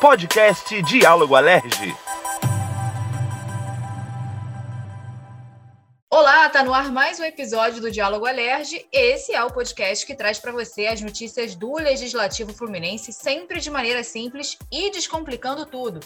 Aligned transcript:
Podcast 0.00 0.82
Diálogo 0.82 1.36
Alerge. 1.36 2.11
No 6.64 6.72
ar 6.72 6.92
mais 6.92 7.18
um 7.18 7.24
episódio 7.24 7.80
do 7.80 7.90
Diálogo 7.90 8.24
Alerge. 8.24 8.86
Esse 8.92 9.34
é 9.34 9.42
o 9.42 9.50
podcast 9.50 10.06
que 10.06 10.14
traz 10.14 10.38
para 10.38 10.52
você 10.52 10.86
as 10.86 11.00
notícias 11.00 11.56
do 11.56 11.74
Legislativo 11.74 12.52
Fluminense, 12.52 13.12
sempre 13.12 13.58
de 13.58 13.68
maneira 13.68 14.04
simples 14.04 14.56
e 14.70 14.88
descomplicando 14.90 15.66
tudo. 15.66 15.98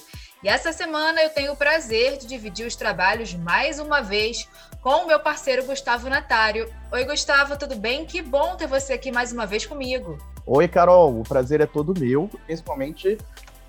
E 0.42 0.48
essa 0.48 0.72
semana 0.72 1.20
eu 1.20 1.28
tenho 1.28 1.52
o 1.52 1.56
prazer 1.56 2.16
de 2.16 2.26
dividir 2.26 2.66
os 2.66 2.74
trabalhos 2.74 3.34
mais 3.34 3.78
uma 3.78 4.00
vez 4.00 4.48
com 4.80 5.04
o 5.04 5.06
meu 5.06 5.20
parceiro 5.20 5.62
Gustavo 5.66 6.08
Natário. 6.08 6.72
Oi, 6.90 7.04
Gustavo, 7.04 7.58
tudo 7.58 7.76
bem? 7.76 8.06
Que 8.06 8.22
bom 8.22 8.56
ter 8.56 8.66
você 8.66 8.94
aqui 8.94 9.12
mais 9.12 9.32
uma 9.32 9.44
vez 9.44 9.66
comigo. 9.66 10.16
Oi, 10.46 10.66
Carol, 10.68 11.20
o 11.20 11.22
prazer 11.22 11.60
é 11.60 11.66
todo 11.66 11.98
meu, 11.98 12.30
principalmente 12.46 13.18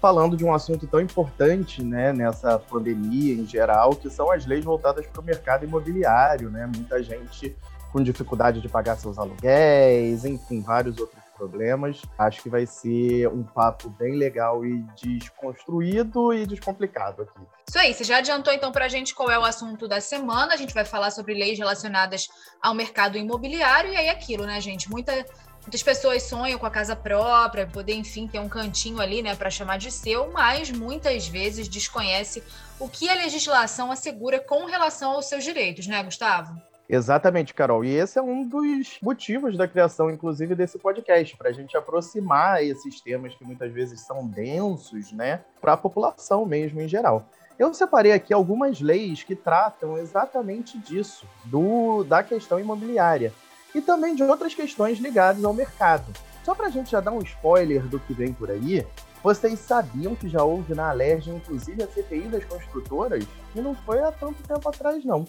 falando 0.08 0.38
de 0.38 0.46
um 0.46 0.54
assunto 0.54 0.88
tão 0.88 1.02
importante 1.02 1.84
né, 1.84 2.14
nessa 2.14 2.58
pandemia 2.58 3.34
em 3.34 3.46
geral, 3.46 3.94
que 3.94 4.10
são 4.10 4.32
as 4.32 4.46
leis 4.46 4.64
voltadas 4.64 5.06
para 5.06 5.20
o 5.20 5.24
mercado 5.24 5.66
imobiliário. 5.66 6.50
Né? 6.50 6.66
Muita 6.66 7.04
gente 7.04 7.54
com 7.92 8.02
dificuldade 8.02 8.62
de 8.62 8.70
pagar 8.70 8.96
seus 8.96 9.20
aluguéis, 9.20 10.24
enfim, 10.24 10.62
vários 10.62 10.98
outros 10.98 11.22
problemas. 11.38 12.02
Acho 12.18 12.42
que 12.42 12.50
vai 12.50 12.66
ser 12.66 13.28
um 13.28 13.44
papo 13.44 13.90
bem 13.90 14.16
legal 14.16 14.66
e 14.66 14.82
desconstruído 14.96 16.34
e 16.34 16.48
descomplicado 16.48 17.24
aqui. 17.24 17.42
Isso 17.68 17.78
aí, 17.78 17.94
você 17.94 18.06
já 18.06 18.20
adiantou 18.20 18.54
então 18.54 18.72
para 18.72 18.86
a 18.86 18.90
gente 18.90 19.14
qual 19.14 19.30
é 19.30 19.38
o 19.38 19.44
assunto 19.44 19.90
da 19.90 20.00
semana. 20.00 20.54
A 20.54 20.58
gente 20.58 20.74
vai 20.74 20.86
falar 20.86 21.12
sobre 21.12 21.34
leis 21.34 21.60
relacionadas 21.60 22.30
ao 22.62 22.74
mercado 22.74 23.18
imobiliário 23.18 23.92
e 23.92 23.98
aí 23.98 24.08
aquilo, 24.08 24.46
né, 24.46 24.62
gente? 24.62 24.90
Muita 24.90 25.26
Muitas 25.68 25.84
pessoas 25.84 26.24
sonham 26.24 26.58
com 26.58 26.66
a 26.66 26.72
casa 26.72 26.96
própria, 26.96 27.68
poder, 27.68 27.94
enfim, 27.94 28.26
ter 28.26 28.40
um 28.40 28.48
cantinho 28.48 29.02
ali, 29.02 29.22
né, 29.22 29.36
para 29.36 29.50
chamar 29.50 29.78
de 29.78 29.92
seu, 29.92 30.32
mas 30.32 30.72
muitas 30.72 31.28
vezes 31.28 31.68
desconhece 31.68 32.42
o 32.80 32.88
que 32.88 33.10
a 33.10 33.14
legislação 33.14 33.92
assegura 33.92 34.40
com 34.40 34.64
relação 34.64 35.12
aos 35.12 35.26
seus 35.26 35.44
direitos, 35.44 35.86
né, 35.86 36.02
Gustavo? 36.02 36.56
Exatamente, 36.88 37.54
Carol. 37.54 37.84
E 37.84 37.94
esse 37.94 38.18
é 38.18 38.22
um 38.22 38.48
dos 38.48 38.98
motivos 39.02 39.58
da 39.58 39.68
criação, 39.68 40.10
inclusive, 40.10 40.56
desse 40.56 40.80
podcast, 40.80 41.36
para 41.36 41.50
a 41.50 41.54
gente 41.54 41.76
aproximar 41.76 42.64
esses 42.64 43.02
temas 43.02 43.36
que 43.36 43.44
muitas 43.44 43.70
vezes 43.74 44.00
são 44.00 44.26
densos, 44.26 45.12
né, 45.12 45.42
para 45.60 45.74
a 45.74 45.78
população 45.78 46.46
mesmo 46.46 46.80
em 46.80 46.88
geral. 46.88 47.28
Eu 47.60 47.74
separei 47.74 48.14
aqui 48.14 48.34
algumas 48.34 48.80
leis 48.80 49.22
que 49.22 49.36
tratam 49.36 49.98
exatamente 49.98 50.78
disso, 50.78 51.28
do, 51.44 52.06
da 52.06 52.24
questão 52.24 52.58
imobiliária 52.58 53.34
e 53.78 53.82
também 53.82 54.16
de 54.16 54.24
outras 54.24 54.56
questões 54.56 54.98
ligadas 54.98 55.44
ao 55.44 55.54
mercado. 55.54 56.12
Só 56.44 56.56
para 56.56 56.68
a 56.68 56.70
gente 56.70 56.92
já 56.92 57.00
dar 57.00 57.12
um 57.12 57.22
spoiler 57.22 57.84
do 57.84 58.00
que 58.00 58.14
vem 58.14 58.34
por 58.34 58.50
aí, 58.50 58.86
vocês 59.24 59.60
sabiam 59.60 60.16
que 60.16 60.28
já 60.28 60.44
houve 60.44 60.74
na 60.74 60.90
Alerj, 60.90 61.30
inclusive, 61.30 61.84
a 61.84 61.88
CPI 61.88 62.22
das 62.22 62.46
construtoras? 62.46 63.24
E 63.54 63.62
não 63.62 63.76
foi 63.76 64.00
há 64.00 64.12
tanto 64.12 64.42
tempo 64.44 64.68
atrás, 64.68 65.04
não. 65.06 65.26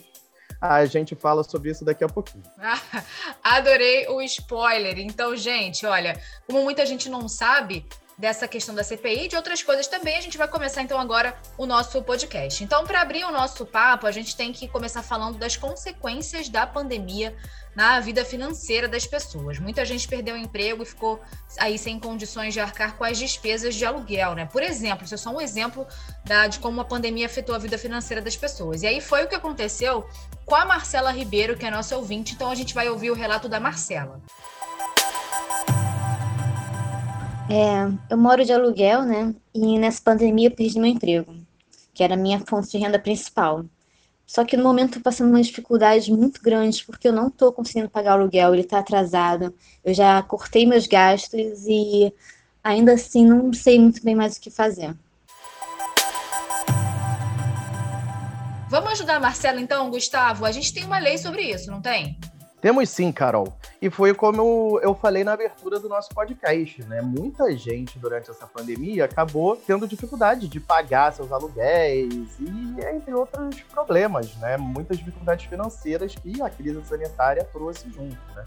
A 0.60 0.84
gente 0.86 1.14
fala 1.14 1.44
sobre 1.44 1.70
isso 1.70 1.84
daqui 1.84 2.02
a 2.02 2.08
pouquinho. 2.08 2.44
Adorei 3.42 4.08
o 4.08 4.20
spoiler. 4.22 4.98
Então, 4.98 5.36
gente, 5.36 5.84
olha, 5.84 6.20
como 6.46 6.62
muita 6.62 6.86
gente 6.86 7.08
não 7.08 7.28
sabe, 7.28 7.84
dessa 8.18 8.48
questão 8.48 8.74
da 8.74 8.82
CPI 8.82 9.26
e 9.26 9.28
de 9.28 9.36
outras 9.36 9.62
coisas 9.62 9.86
também. 9.86 10.16
A 10.16 10.20
gente 10.20 10.36
vai 10.36 10.48
começar 10.48 10.82
então 10.82 10.98
agora 10.98 11.36
o 11.56 11.64
nosso 11.64 12.02
podcast. 12.02 12.64
Então, 12.64 12.84
para 12.84 13.00
abrir 13.00 13.24
o 13.24 13.30
nosso 13.30 13.64
papo, 13.64 14.06
a 14.06 14.10
gente 14.10 14.36
tem 14.36 14.52
que 14.52 14.66
começar 14.66 15.02
falando 15.02 15.38
das 15.38 15.56
consequências 15.56 16.48
da 16.48 16.66
pandemia 16.66 17.36
na 17.78 18.00
vida 18.00 18.24
financeira 18.24 18.88
das 18.88 19.06
pessoas. 19.06 19.60
Muita 19.60 19.84
gente 19.84 20.08
perdeu 20.08 20.34
o 20.34 20.36
emprego 20.36 20.82
e 20.82 20.84
ficou 20.84 21.20
aí 21.56 21.78
sem 21.78 21.96
condições 22.00 22.52
de 22.52 22.58
arcar 22.58 22.96
com 22.96 23.04
as 23.04 23.16
despesas 23.16 23.72
de 23.72 23.84
aluguel, 23.84 24.34
né? 24.34 24.46
Por 24.46 24.64
exemplo, 24.64 25.04
isso 25.04 25.14
é 25.14 25.16
só 25.16 25.30
um 25.30 25.40
exemplo 25.40 25.86
da, 26.24 26.48
de 26.48 26.58
como 26.58 26.80
a 26.80 26.84
pandemia 26.84 27.26
afetou 27.26 27.54
a 27.54 27.58
vida 27.58 27.78
financeira 27.78 28.20
das 28.20 28.34
pessoas. 28.34 28.82
E 28.82 28.88
aí 28.88 29.00
foi 29.00 29.22
o 29.22 29.28
que 29.28 29.34
aconteceu 29.36 30.04
com 30.44 30.56
a 30.56 30.64
Marcela 30.64 31.12
Ribeiro, 31.12 31.56
que 31.56 31.64
é 31.64 31.70
nossa 31.70 31.96
ouvinte. 31.96 32.34
Então 32.34 32.50
a 32.50 32.54
gente 32.56 32.74
vai 32.74 32.88
ouvir 32.88 33.12
o 33.12 33.14
relato 33.14 33.48
da 33.48 33.60
Marcela. 33.60 34.20
É, 37.48 38.12
eu 38.12 38.18
moro 38.18 38.44
de 38.44 38.52
aluguel, 38.52 39.04
né? 39.04 39.32
E 39.54 39.78
nessa 39.78 40.02
pandemia 40.02 40.48
eu 40.48 40.52
perdi 40.56 40.80
meu 40.80 40.90
emprego, 40.90 41.32
que 41.94 42.02
era 42.02 42.14
a 42.14 42.16
minha 42.16 42.40
fonte 42.40 42.72
de 42.72 42.78
renda 42.78 42.98
principal. 42.98 43.64
Só 44.28 44.44
que 44.44 44.58
no 44.58 44.62
momento 44.62 44.88
estou 44.88 45.02
passando 45.02 45.30
uma 45.30 45.40
dificuldade 45.40 46.12
muito 46.12 46.42
grande, 46.42 46.84
porque 46.84 47.08
eu 47.08 47.12
não 47.14 47.28
estou 47.28 47.50
conseguindo 47.50 47.88
pagar 47.88 48.10
o 48.10 48.20
aluguel, 48.20 48.52
ele 48.52 48.60
está 48.60 48.78
atrasado. 48.78 49.54
Eu 49.82 49.94
já 49.94 50.22
cortei 50.22 50.66
meus 50.66 50.86
gastos 50.86 51.64
e 51.66 52.12
ainda 52.62 52.92
assim 52.92 53.24
não 53.24 53.50
sei 53.54 53.78
muito 53.78 54.04
bem 54.04 54.14
mais 54.14 54.36
o 54.36 54.40
que 54.42 54.50
fazer. 54.50 54.94
Vamos 58.68 58.92
ajudar 58.92 59.16
a 59.16 59.20
Marcela 59.20 59.62
então, 59.62 59.88
Gustavo? 59.88 60.44
A 60.44 60.52
gente 60.52 60.74
tem 60.74 60.84
uma 60.84 60.98
lei 60.98 61.16
sobre 61.16 61.40
isso, 61.50 61.70
não 61.70 61.80
tem? 61.80 62.18
Temos 62.60 62.90
sim, 62.90 63.12
Carol. 63.12 63.52
E 63.80 63.88
foi 63.88 64.12
como 64.12 64.80
eu 64.82 64.92
falei 64.92 65.22
na 65.22 65.32
abertura 65.32 65.78
do 65.78 65.88
nosso 65.88 66.08
podcast, 66.08 66.82
né? 66.84 67.00
Muita 67.00 67.56
gente 67.56 68.00
durante 68.00 68.28
essa 68.30 68.48
pandemia 68.48 69.04
acabou 69.04 69.54
tendo 69.54 69.86
dificuldade 69.86 70.48
de 70.48 70.58
pagar 70.58 71.12
seus 71.12 71.30
aluguéis 71.30 72.36
e 72.40 72.76
entre 72.92 73.14
outros 73.14 73.62
problemas, 73.62 74.34
né? 74.38 74.56
Muitas 74.56 74.98
dificuldades 74.98 75.46
financeiras 75.46 76.16
que 76.16 76.42
a 76.42 76.50
crise 76.50 76.82
sanitária 76.84 77.44
trouxe 77.44 77.88
junto, 77.90 78.18
né? 78.34 78.42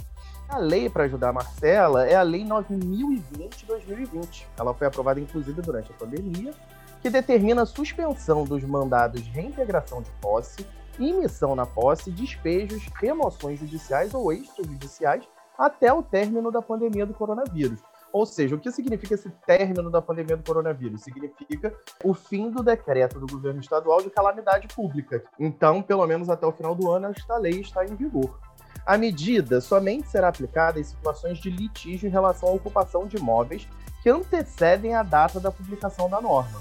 A 0.50 0.57
lei 0.57 0.89
para 0.89 1.05
ajudar 1.05 1.29
a 1.29 1.33
Marcela 1.33 2.05
é 2.05 2.16
a 2.16 2.21
Lei 2.21 2.44
9020-2020. 2.44 4.44
Ela 4.59 4.73
foi 4.73 4.88
aprovada, 4.88 5.21
inclusive, 5.21 5.61
durante 5.61 5.89
a 5.89 5.95
pandemia, 5.95 6.53
que 7.01 7.09
determina 7.09 7.61
a 7.61 7.66
suspensão 7.66 8.44
dos 8.44 8.61
mandados 8.63 9.23
de 9.23 9.29
reintegração 9.29 10.01
de 10.01 10.09
posse 10.19 10.67
emissão 11.00 11.56
na 11.56 11.66
posse, 11.66 12.12
despejos, 12.12 12.88
remoções 12.96 13.59
judiciais 13.59 14.13
ou 14.13 14.31
extrajudiciais 14.31 15.28
até 15.57 15.94
o 15.94 16.02
término 16.02 16.52
da 16.52 16.62
pandemia 16.62 17.06
do 17.06 17.13
coronavírus. 17.13 17.79
Ou 18.13 18.25
seja, 18.25 18.56
o 18.56 18.59
que 18.59 18.72
significa 18.72 19.13
esse 19.13 19.30
término 19.46 19.90
da 19.90 20.01
pandemia 20.01 20.35
do 20.35 20.44
coronavírus? 20.44 21.01
Significa 21.01 21.74
o 22.03 22.13
fim 22.13 22.50
do 22.50 22.62
decreto 22.62 23.19
do 23.19 23.28
governo 23.28 23.62
estadual 23.62 24.01
de 24.01 24.09
calamidade 24.09 24.68
pública. 24.68 25.24
Então, 25.40 25.81
pelo 25.81 26.06
menos 26.06 26.30
até 26.30 26.46
o 26.46 26.51
final 26.51 26.75
do 26.75 26.91
ano, 26.91 27.07
esta 27.07 27.38
lei 27.38 27.62
está 27.62 27.85
em 27.85 27.96
vigor. 27.96 28.38
A 28.85 28.97
medida 28.97 29.62
somente 29.62 30.09
será 30.09 30.28
aplicada 30.28 30.80
em 30.80 30.84
situações 30.84 31.38
de 31.38 31.50
litígio 31.50 32.07
em 32.07 32.12
relação 32.12 32.50
à 32.50 32.51
ocupação 32.51 33.07
de 33.07 33.18
imóveis 33.18 33.68
que 34.01 34.09
antecedem 34.09 34.96
a 34.96 35.03
data 35.03 35.40
da 35.40 35.51
publicação 35.51 36.09
da 36.09 36.19
norma. 36.19 36.59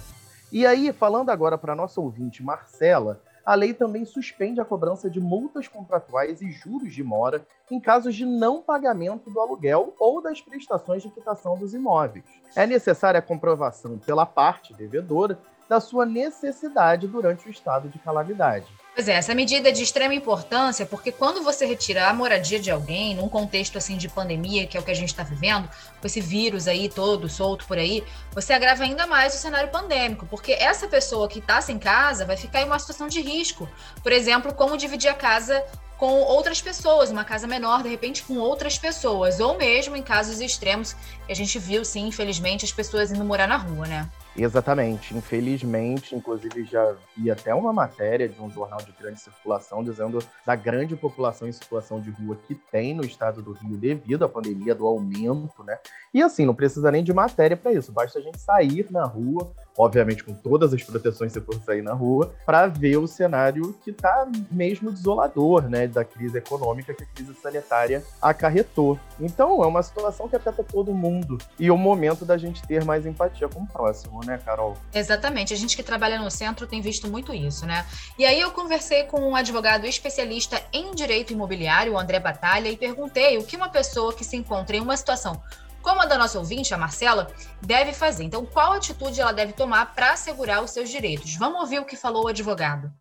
E 0.52 0.66
aí, 0.66 0.92
falando 0.92 1.30
agora 1.30 1.56
para 1.56 1.74
nossa 1.74 2.00
ouvinte 2.00 2.42
Marcela, 2.42 3.22
a 3.44 3.54
lei 3.54 3.72
também 3.72 4.04
suspende 4.04 4.60
a 4.60 4.64
cobrança 4.64 5.08
de 5.08 5.20
multas 5.20 5.66
contratuais 5.66 6.40
e 6.42 6.50
juros 6.50 6.92
de 6.92 7.02
mora 7.02 7.46
em 7.70 7.80
casos 7.80 8.14
de 8.14 8.26
não 8.26 8.60
pagamento 8.60 9.30
do 9.30 9.40
aluguel 9.40 9.94
ou 9.98 10.22
das 10.22 10.40
prestações 10.40 11.02
de 11.02 11.10
quitação 11.10 11.56
dos 11.56 11.74
imóveis. 11.74 12.24
É 12.54 12.66
necessária 12.66 13.18
a 13.18 13.22
comprovação 13.22 13.98
pela 13.98 14.26
parte 14.26 14.74
devedora 14.74 15.38
da 15.68 15.80
sua 15.80 16.04
necessidade 16.04 17.06
durante 17.06 17.46
o 17.46 17.50
estado 17.50 17.88
de 17.88 17.98
calamidade. 17.98 18.66
Pois 19.00 19.08
é, 19.08 19.14
essa 19.14 19.34
medida 19.34 19.70
é 19.70 19.72
de 19.72 19.82
extrema 19.82 20.12
importância, 20.12 20.84
porque 20.84 21.10
quando 21.10 21.42
você 21.42 21.64
retira 21.64 22.08
a 22.08 22.12
moradia 22.12 22.60
de 22.60 22.70
alguém, 22.70 23.14
num 23.14 23.30
contexto 23.30 23.78
assim 23.78 23.96
de 23.96 24.10
pandemia, 24.10 24.66
que 24.66 24.76
é 24.76 24.80
o 24.80 24.82
que 24.82 24.90
a 24.90 24.94
gente 24.94 25.08
está 25.08 25.22
vivendo, 25.22 25.70
com 25.98 26.06
esse 26.06 26.20
vírus 26.20 26.68
aí 26.68 26.86
todo 26.86 27.26
solto 27.26 27.64
por 27.64 27.78
aí, 27.78 28.04
você 28.30 28.52
agrava 28.52 28.82
ainda 28.82 29.06
mais 29.06 29.34
o 29.34 29.38
cenário 29.38 29.70
pandêmico, 29.70 30.26
porque 30.26 30.52
essa 30.52 30.86
pessoa 30.86 31.28
que 31.28 31.38
está 31.38 31.62
sem 31.62 31.78
casa 31.78 32.26
vai 32.26 32.36
ficar 32.36 32.60
em 32.60 32.66
uma 32.66 32.78
situação 32.78 33.08
de 33.08 33.22
risco. 33.22 33.66
Por 34.02 34.12
exemplo, 34.12 34.52
como 34.52 34.76
dividir 34.76 35.08
a 35.08 35.14
casa 35.14 35.64
com 35.96 36.20
outras 36.20 36.60
pessoas, 36.60 37.10
uma 37.10 37.24
casa 37.24 37.46
menor, 37.46 37.82
de 37.82 37.88
repente, 37.88 38.22
com 38.22 38.36
outras 38.36 38.76
pessoas, 38.76 39.40
ou 39.40 39.56
mesmo 39.56 39.96
em 39.96 40.02
casos 40.02 40.40
extremos, 40.40 40.94
que 41.26 41.32
a 41.32 41.34
gente 41.34 41.58
viu, 41.58 41.86
sim, 41.86 42.08
infelizmente, 42.08 42.66
as 42.66 42.72
pessoas 42.72 43.10
indo 43.10 43.24
morar 43.24 43.46
na 43.46 43.56
rua, 43.56 43.86
né? 43.86 44.08
Exatamente. 44.36 45.16
Infelizmente, 45.16 46.14
inclusive 46.14 46.64
já 46.64 46.94
vi 47.16 47.30
até 47.30 47.54
uma 47.54 47.72
matéria 47.72 48.28
de 48.28 48.40
um 48.40 48.50
jornal 48.50 48.80
de 48.80 48.92
grande 48.92 49.20
circulação 49.20 49.82
dizendo 49.82 50.18
da 50.46 50.54
grande 50.54 50.94
população 50.96 51.48
em 51.48 51.52
situação 51.52 52.00
de 52.00 52.10
rua 52.10 52.36
que 52.46 52.54
tem 52.54 52.94
no 52.94 53.04
estado 53.04 53.42
do 53.42 53.52
Rio 53.52 53.76
devido 53.76 54.24
à 54.24 54.28
pandemia, 54.28 54.74
do 54.74 54.86
aumento, 54.86 55.62
né? 55.64 55.78
E 56.12 56.22
assim, 56.22 56.44
não 56.44 56.54
precisa 56.54 56.90
nem 56.90 57.02
de 57.02 57.12
matéria 57.12 57.56
para 57.56 57.72
isso, 57.72 57.92
basta 57.92 58.18
a 58.18 58.22
gente 58.22 58.40
sair 58.40 58.86
na 58.90 59.04
rua, 59.04 59.52
obviamente 59.76 60.24
com 60.24 60.34
todas 60.34 60.72
as 60.72 60.82
proteções 60.82 61.32
se 61.32 61.40
for 61.40 61.54
sair 61.62 61.82
na 61.82 61.92
rua, 61.92 62.34
para 62.44 62.66
ver 62.66 62.96
o 62.96 63.06
cenário 63.06 63.74
que 63.84 63.90
está 63.90 64.28
mesmo 64.50 64.92
desolador, 64.92 65.68
né, 65.68 65.86
da 65.86 66.04
crise 66.04 66.38
econômica 66.38 66.94
que 66.94 67.02
a 67.02 67.06
crise 67.06 67.34
sanitária 67.34 68.02
acarretou. 68.20 68.98
Então, 69.20 69.62
é 69.62 69.66
uma 69.66 69.82
situação 69.82 70.28
que 70.28 70.36
afeta 70.36 70.62
todo 70.62 70.92
mundo 70.92 71.38
e 71.58 71.70
o 71.70 71.76
momento 71.76 72.24
da 72.24 72.36
gente 72.36 72.62
ter 72.66 72.84
mais 72.84 73.06
empatia 73.06 73.48
com 73.48 73.60
o 73.60 73.66
próximo 73.66 74.19
mesmo, 74.20 74.24
né, 74.24 74.38
Carol? 74.44 74.76
Exatamente. 74.94 75.52
A 75.52 75.56
gente 75.56 75.76
que 75.76 75.82
trabalha 75.82 76.18
no 76.18 76.30
centro 76.30 76.66
tem 76.66 76.80
visto 76.80 77.08
muito 77.08 77.32
isso, 77.32 77.66
né? 77.66 77.86
E 78.18 78.24
aí 78.24 78.40
eu 78.40 78.50
conversei 78.50 79.04
com 79.04 79.20
um 79.20 79.34
advogado 79.34 79.86
especialista 79.86 80.62
em 80.72 80.94
direito 80.94 81.32
imobiliário, 81.32 81.94
o 81.94 81.98
André 81.98 82.20
Batalha, 82.20 82.68
e 82.68 82.76
perguntei 82.76 83.38
o 83.38 83.44
que 83.44 83.56
uma 83.56 83.68
pessoa 83.68 84.14
que 84.14 84.24
se 84.24 84.36
encontra 84.36 84.76
em 84.76 84.80
uma 84.80 84.96
situação 84.96 85.40
como 85.82 86.02
a 86.02 86.04
da 86.04 86.18
nossa 86.18 86.38
ouvinte, 86.38 86.74
a 86.74 86.76
Marcela, 86.76 87.32
deve 87.62 87.94
fazer. 87.94 88.24
Então, 88.24 88.44
qual 88.44 88.74
atitude 88.74 89.18
ela 89.18 89.32
deve 89.32 89.54
tomar 89.54 89.94
para 89.94 90.12
assegurar 90.12 90.62
os 90.62 90.72
seus 90.72 90.90
direitos? 90.90 91.36
Vamos 91.36 91.58
ouvir 91.58 91.78
o 91.78 91.86
que 91.86 91.96
falou 91.96 92.24
o 92.24 92.28
advogado. 92.28 92.92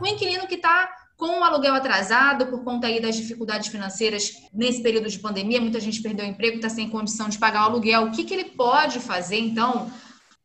O 0.00 0.06
inquilino 0.06 0.46
que 0.46 0.54
está 0.54 0.99
com 1.20 1.38
o 1.38 1.44
aluguel 1.44 1.74
atrasado 1.74 2.46
por 2.46 2.64
conta 2.64 2.86
aí 2.86 2.98
das 2.98 3.14
dificuldades 3.14 3.68
financeiras 3.68 4.32
nesse 4.54 4.82
período 4.82 5.06
de 5.06 5.18
pandemia, 5.18 5.60
muita 5.60 5.78
gente 5.78 6.00
perdeu 6.00 6.24
o 6.24 6.28
emprego, 6.28 6.56
está 6.56 6.70
sem 6.70 6.88
condição 6.88 7.28
de 7.28 7.38
pagar 7.38 7.64
o 7.64 7.70
aluguel. 7.72 8.04
O 8.04 8.10
que, 8.10 8.24
que 8.24 8.32
ele 8.32 8.46
pode 8.46 8.98
fazer, 9.00 9.38
então, 9.38 9.90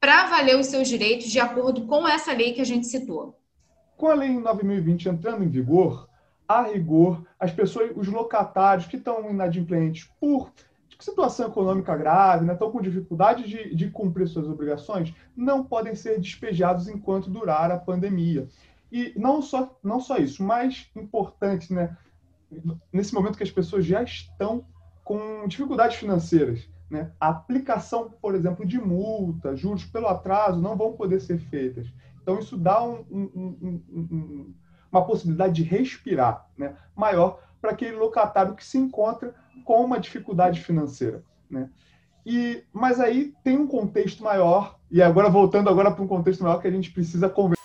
para 0.02 0.28
valer 0.28 0.60
os 0.60 0.68
seus 0.68 0.90
direitos 0.90 1.28
de 1.28 1.40
acordo 1.40 1.86
com 1.86 2.06
essa 2.06 2.34
lei 2.34 2.52
que 2.52 2.60
a 2.60 2.66
gente 2.66 2.88
citou? 2.88 3.40
Com 3.96 4.08
a 4.08 4.16
Lei 4.16 4.30
9.020 4.30 5.06
entrando 5.06 5.46
em 5.46 5.50
vigor, 5.50 6.10
a 6.46 6.64
rigor, 6.64 7.26
as 7.40 7.54
pessoas, 7.54 7.92
os 7.96 8.10
locatários 8.10 8.86
que 8.86 8.98
estão 8.98 9.30
inadimplentes 9.32 10.10
por 10.20 10.52
situação 11.00 11.48
econômica 11.48 11.96
grave, 11.96 12.46
né, 12.46 12.52
estão 12.54 12.70
com 12.70 12.82
dificuldade 12.82 13.48
de, 13.48 13.74
de 13.74 13.90
cumprir 13.90 14.28
suas 14.28 14.48
obrigações, 14.48 15.14
não 15.36 15.64
podem 15.64 15.96
ser 15.96 16.20
despejados 16.20 16.90
enquanto 16.90 17.30
durar 17.30 17.72
a 17.72 17.78
pandemia. 17.78 18.48
E 18.96 19.12
não 19.18 19.42
só, 19.42 19.78
não 19.84 20.00
só 20.00 20.16
isso, 20.16 20.42
mais 20.42 20.90
importante, 20.96 21.74
né, 21.74 21.98
nesse 22.94 23.14
momento 23.14 23.36
que 23.36 23.44
as 23.44 23.52
pessoas 23.52 23.86
já 23.86 24.02
estão 24.02 24.66
com 25.04 25.46
dificuldades 25.50 25.98
financeiras, 25.98 26.66
né, 26.90 27.12
a 27.20 27.28
aplicação, 27.28 28.10
por 28.22 28.36
exemplo, 28.36 28.66
de 28.66 28.80
multa, 28.80 29.54
juros 29.54 29.84
pelo 29.84 30.08
atraso 30.08 30.62
não 30.62 30.78
vão 30.78 30.94
poder 30.94 31.20
ser 31.20 31.40
feitas. 31.40 31.92
Então, 32.22 32.40
isso 32.40 32.56
dá 32.56 32.82
um, 32.82 33.04
um, 33.12 33.84
um, 33.92 34.54
uma 34.90 35.06
possibilidade 35.06 35.56
de 35.56 35.64
respirar 35.64 36.48
né, 36.58 36.78
maior 36.96 37.44
para 37.60 37.72
aquele 37.72 37.98
locatário 37.98 38.56
que 38.56 38.64
se 38.64 38.78
encontra 38.78 39.36
com 39.66 39.84
uma 39.84 40.00
dificuldade 40.00 40.62
financeira. 40.62 41.22
Né? 41.50 41.70
E, 42.26 42.64
mas 42.72 43.02
aí 43.02 43.34
tem 43.44 43.58
um 43.58 43.68
contexto 43.68 44.24
maior, 44.24 44.80
e 44.90 45.02
agora 45.02 45.30
voltando 45.30 45.70
agora 45.70 45.92
para 45.92 46.02
um 46.02 46.08
contexto 46.08 46.46
maior 46.46 46.62
que 46.62 46.68
a 46.70 46.72
gente 46.72 46.92
precisa 46.92 47.28
conversar 47.28 47.65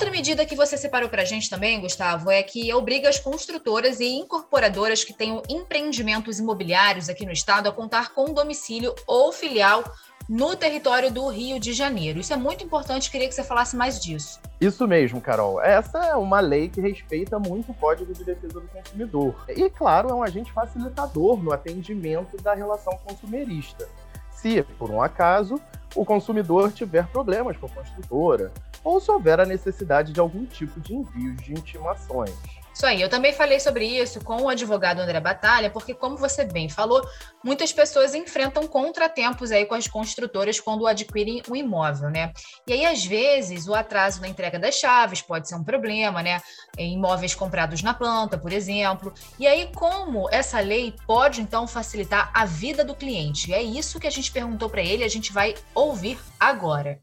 outra 0.00 0.10
medida 0.10 0.46
que 0.46 0.56
você 0.56 0.78
separou 0.78 1.10
para 1.10 1.20
a 1.20 1.24
gente 1.26 1.50
também, 1.50 1.78
Gustavo, 1.78 2.30
é 2.30 2.42
que 2.42 2.72
obriga 2.72 3.10
as 3.10 3.18
construtoras 3.18 4.00
e 4.00 4.06
incorporadoras 4.06 5.04
que 5.04 5.12
tenham 5.12 5.42
empreendimentos 5.46 6.38
imobiliários 6.38 7.10
aqui 7.10 7.26
no 7.26 7.32
estado 7.32 7.68
a 7.68 7.72
contar 7.72 8.14
com 8.14 8.32
domicílio 8.32 8.94
ou 9.06 9.30
filial 9.30 9.84
no 10.26 10.56
território 10.56 11.10
do 11.10 11.28
Rio 11.28 11.60
de 11.60 11.74
Janeiro. 11.74 12.18
Isso 12.18 12.32
é 12.32 12.36
muito 12.36 12.64
importante, 12.64 13.10
queria 13.10 13.28
que 13.28 13.34
você 13.34 13.44
falasse 13.44 13.76
mais 13.76 14.00
disso. 14.00 14.40
Isso 14.58 14.88
mesmo, 14.88 15.20
Carol. 15.20 15.60
Essa 15.60 15.98
é 15.98 16.16
uma 16.16 16.40
lei 16.40 16.70
que 16.70 16.80
respeita 16.80 17.38
muito 17.38 17.72
o 17.72 17.74
Código 17.74 18.14
de 18.14 18.24
Defesa 18.24 18.58
do 18.58 18.68
Consumidor. 18.68 19.34
E, 19.50 19.68
claro, 19.68 20.08
é 20.08 20.14
um 20.14 20.22
agente 20.22 20.50
facilitador 20.50 21.42
no 21.42 21.52
atendimento 21.52 22.38
da 22.38 22.54
relação 22.54 22.98
consumerista. 23.04 23.86
Se, 24.32 24.62
por 24.78 24.90
um 24.90 25.02
acaso, 25.02 25.60
o 25.94 26.04
consumidor 26.04 26.72
tiver 26.72 27.06
problemas 27.08 27.56
com 27.56 27.66
a 27.66 27.70
construtora, 27.70 28.52
ou 28.84 29.00
se 29.00 29.10
houver 29.10 29.40
a 29.40 29.46
necessidade 29.46 30.12
de 30.12 30.20
algum 30.20 30.46
tipo 30.46 30.80
de 30.80 30.94
envio 30.94 31.34
de 31.36 31.52
intimações. 31.52 32.59
Isso 32.80 32.86
aí, 32.86 33.02
eu 33.02 33.10
também 33.10 33.30
falei 33.30 33.60
sobre 33.60 33.84
isso 33.84 34.24
com 34.24 34.44
o 34.44 34.48
advogado 34.48 35.00
André 35.00 35.20
Batalha, 35.20 35.68
porque, 35.68 35.92
como 35.92 36.16
você 36.16 36.46
bem 36.46 36.66
falou, 36.66 37.06
muitas 37.44 37.74
pessoas 37.74 38.14
enfrentam 38.14 38.66
contratempos 38.66 39.52
aí 39.52 39.66
com 39.66 39.74
as 39.74 39.86
construtoras 39.86 40.58
quando 40.58 40.86
adquirem 40.86 41.42
um 41.50 41.54
imóvel, 41.54 42.08
né? 42.08 42.32
E 42.66 42.72
aí, 42.72 42.86
às 42.86 43.04
vezes, 43.04 43.68
o 43.68 43.74
atraso 43.74 44.22
na 44.22 44.28
entrega 44.28 44.58
das 44.58 44.76
chaves 44.76 45.20
pode 45.20 45.46
ser 45.46 45.56
um 45.56 45.62
problema, 45.62 46.22
né? 46.22 46.40
Em 46.78 46.94
imóveis 46.94 47.34
comprados 47.34 47.82
na 47.82 47.92
planta, 47.92 48.38
por 48.38 48.50
exemplo. 48.50 49.12
E 49.38 49.46
aí, 49.46 49.70
como 49.74 50.26
essa 50.30 50.58
lei 50.58 50.94
pode, 51.06 51.42
então, 51.42 51.68
facilitar 51.68 52.30
a 52.32 52.46
vida 52.46 52.82
do 52.82 52.94
cliente? 52.94 53.50
E 53.50 53.52
é 53.52 53.62
isso 53.62 54.00
que 54.00 54.06
a 54.06 54.10
gente 54.10 54.32
perguntou 54.32 54.70
para 54.70 54.80
ele, 54.80 55.04
a 55.04 55.08
gente 55.08 55.34
vai 55.34 55.54
ouvir 55.74 56.18
agora. 56.40 56.98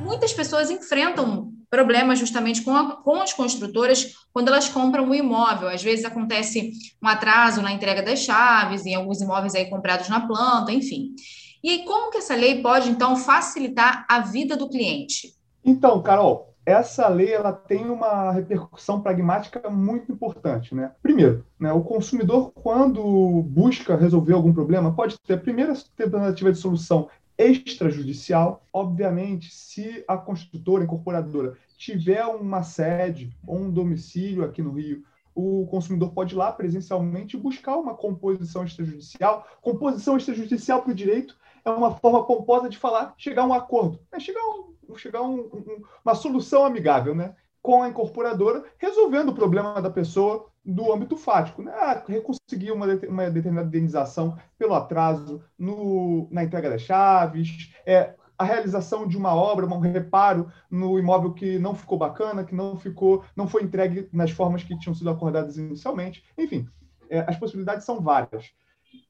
muitas 0.00 0.32
pessoas 0.32 0.70
enfrentam 0.70 1.59
problemas 1.70 2.18
justamente 2.18 2.62
com, 2.62 2.74
a, 2.74 2.96
com 2.96 3.22
as 3.22 3.32
construtoras 3.32 4.16
quando 4.32 4.48
elas 4.48 4.68
compram 4.68 5.04
um 5.04 5.14
imóvel. 5.14 5.68
Às 5.68 5.82
vezes 5.82 6.04
acontece 6.04 6.72
um 7.02 7.06
atraso 7.06 7.62
na 7.62 7.72
entrega 7.72 8.02
das 8.02 8.18
chaves, 8.18 8.84
em 8.84 8.94
alguns 8.94 9.20
imóveis 9.20 9.54
aí 9.54 9.70
comprados 9.70 10.08
na 10.08 10.26
planta, 10.26 10.72
enfim. 10.72 11.14
E 11.62 11.70
aí, 11.70 11.84
como 11.84 12.10
que 12.10 12.18
essa 12.18 12.34
lei 12.34 12.60
pode, 12.62 12.88
então, 12.88 13.14
facilitar 13.16 14.06
a 14.08 14.20
vida 14.20 14.56
do 14.56 14.68
cliente? 14.68 15.34
Então, 15.62 16.02
Carol, 16.02 16.54
essa 16.64 17.06
lei 17.08 17.32
ela 17.32 17.52
tem 17.52 17.84
uma 17.90 18.32
repercussão 18.32 19.00
pragmática 19.00 19.68
muito 19.68 20.10
importante. 20.10 20.74
Né? 20.74 20.90
Primeiro, 21.02 21.44
né, 21.58 21.72
o 21.72 21.82
consumidor, 21.82 22.50
quando 22.54 23.42
busca 23.42 23.96
resolver 23.96 24.32
algum 24.32 24.52
problema, 24.52 24.94
pode 24.94 25.18
ter 25.20 25.34
a 25.34 25.38
primeira 25.38 25.74
tentativa 25.96 26.52
de 26.52 26.58
solução 26.58 27.08
extrajudicial. 27.40 28.66
Obviamente, 28.72 29.52
se 29.52 30.04
a 30.06 30.16
construtora, 30.16 30.82
a 30.82 30.84
incorporadora, 30.84 31.56
tiver 31.76 32.24
uma 32.26 32.62
sede 32.62 33.34
ou 33.46 33.58
um 33.58 33.70
domicílio 33.70 34.44
aqui 34.44 34.62
no 34.62 34.72
Rio, 34.72 35.02
o 35.34 35.66
consumidor 35.70 36.12
pode 36.12 36.34
ir 36.34 36.36
lá 36.36 36.52
presencialmente 36.52 37.36
buscar 37.36 37.76
uma 37.76 37.94
composição 37.94 38.64
extrajudicial. 38.64 39.46
Composição 39.62 40.16
extrajudicial 40.16 40.82
para 40.82 40.92
o 40.92 40.94
direito 40.94 41.36
é 41.64 41.70
uma 41.70 41.94
forma 41.94 42.26
pomposa 42.26 42.68
de 42.68 42.76
falar, 42.76 43.14
chegar 43.16 43.42
a 43.42 43.46
um 43.46 43.54
acordo, 43.54 44.00
né? 44.12 44.18
chegar, 44.18 44.42
um, 44.42 44.96
chegar 44.96 45.22
um, 45.22 45.40
um, 45.40 45.82
uma 46.04 46.14
solução 46.14 46.64
amigável 46.64 47.14
né? 47.14 47.34
com 47.62 47.82
a 47.82 47.88
incorporadora, 47.88 48.64
resolvendo 48.78 49.30
o 49.30 49.34
problema 49.34 49.80
da 49.80 49.90
pessoa 49.90 50.49
do 50.64 50.92
âmbito 50.92 51.16
fático, 51.16 51.62
né? 51.62 51.72
Ah, 51.74 52.02
conseguir 52.22 52.72
uma, 52.72 52.86
uma, 52.86 53.30
determinada 53.30 53.68
indenização 53.68 54.36
pelo 54.58 54.74
atraso 54.74 55.42
no, 55.58 56.28
na 56.30 56.44
entrega 56.44 56.68
das 56.68 56.82
chaves, 56.82 57.72
é, 57.86 58.14
a 58.36 58.44
realização 58.44 59.06
de 59.06 59.16
uma 59.16 59.34
obra, 59.34 59.66
um 59.66 59.78
reparo 59.78 60.50
no 60.70 60.98
imóvel 60.98 61.32
que 61.32 61.58
não 61.58 61.74
ficou 61.74 61.98
bacana, 61.98 62.44
que 62.44 62.54
não 62.54 62.76
ficou, 62.76 63.24
não 63.36 63.48
foi 63.48 63.62
entregue 63.62 64.08
nas 64.12 64.30
formas 64.30 64.62
que 64.62 64.78
tinham 64.78 64.94
sido 64.94 65.10
acordadas 65.10 65.56
inicialmente. 65.56 66.24
Enfim, 66.38 66.68
é, 67.08 67.20
as 67.20 67.36
possibilidades 67.36 67.84
são 67.84 68.00
várias. 68.00 68.50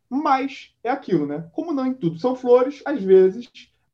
Mas 0.08 0.74
é 0.82 0.90
aquilo, 0.90 1.26
né? 1.26 1.48
Como 1.52 1.72
não 1.72 1.86
em 1.86 1.94
tudo 1.94 2.18
são 2.18 2.34
flores, 2.34 2.82
às 2.84 3.02
vezes 3.02 3.48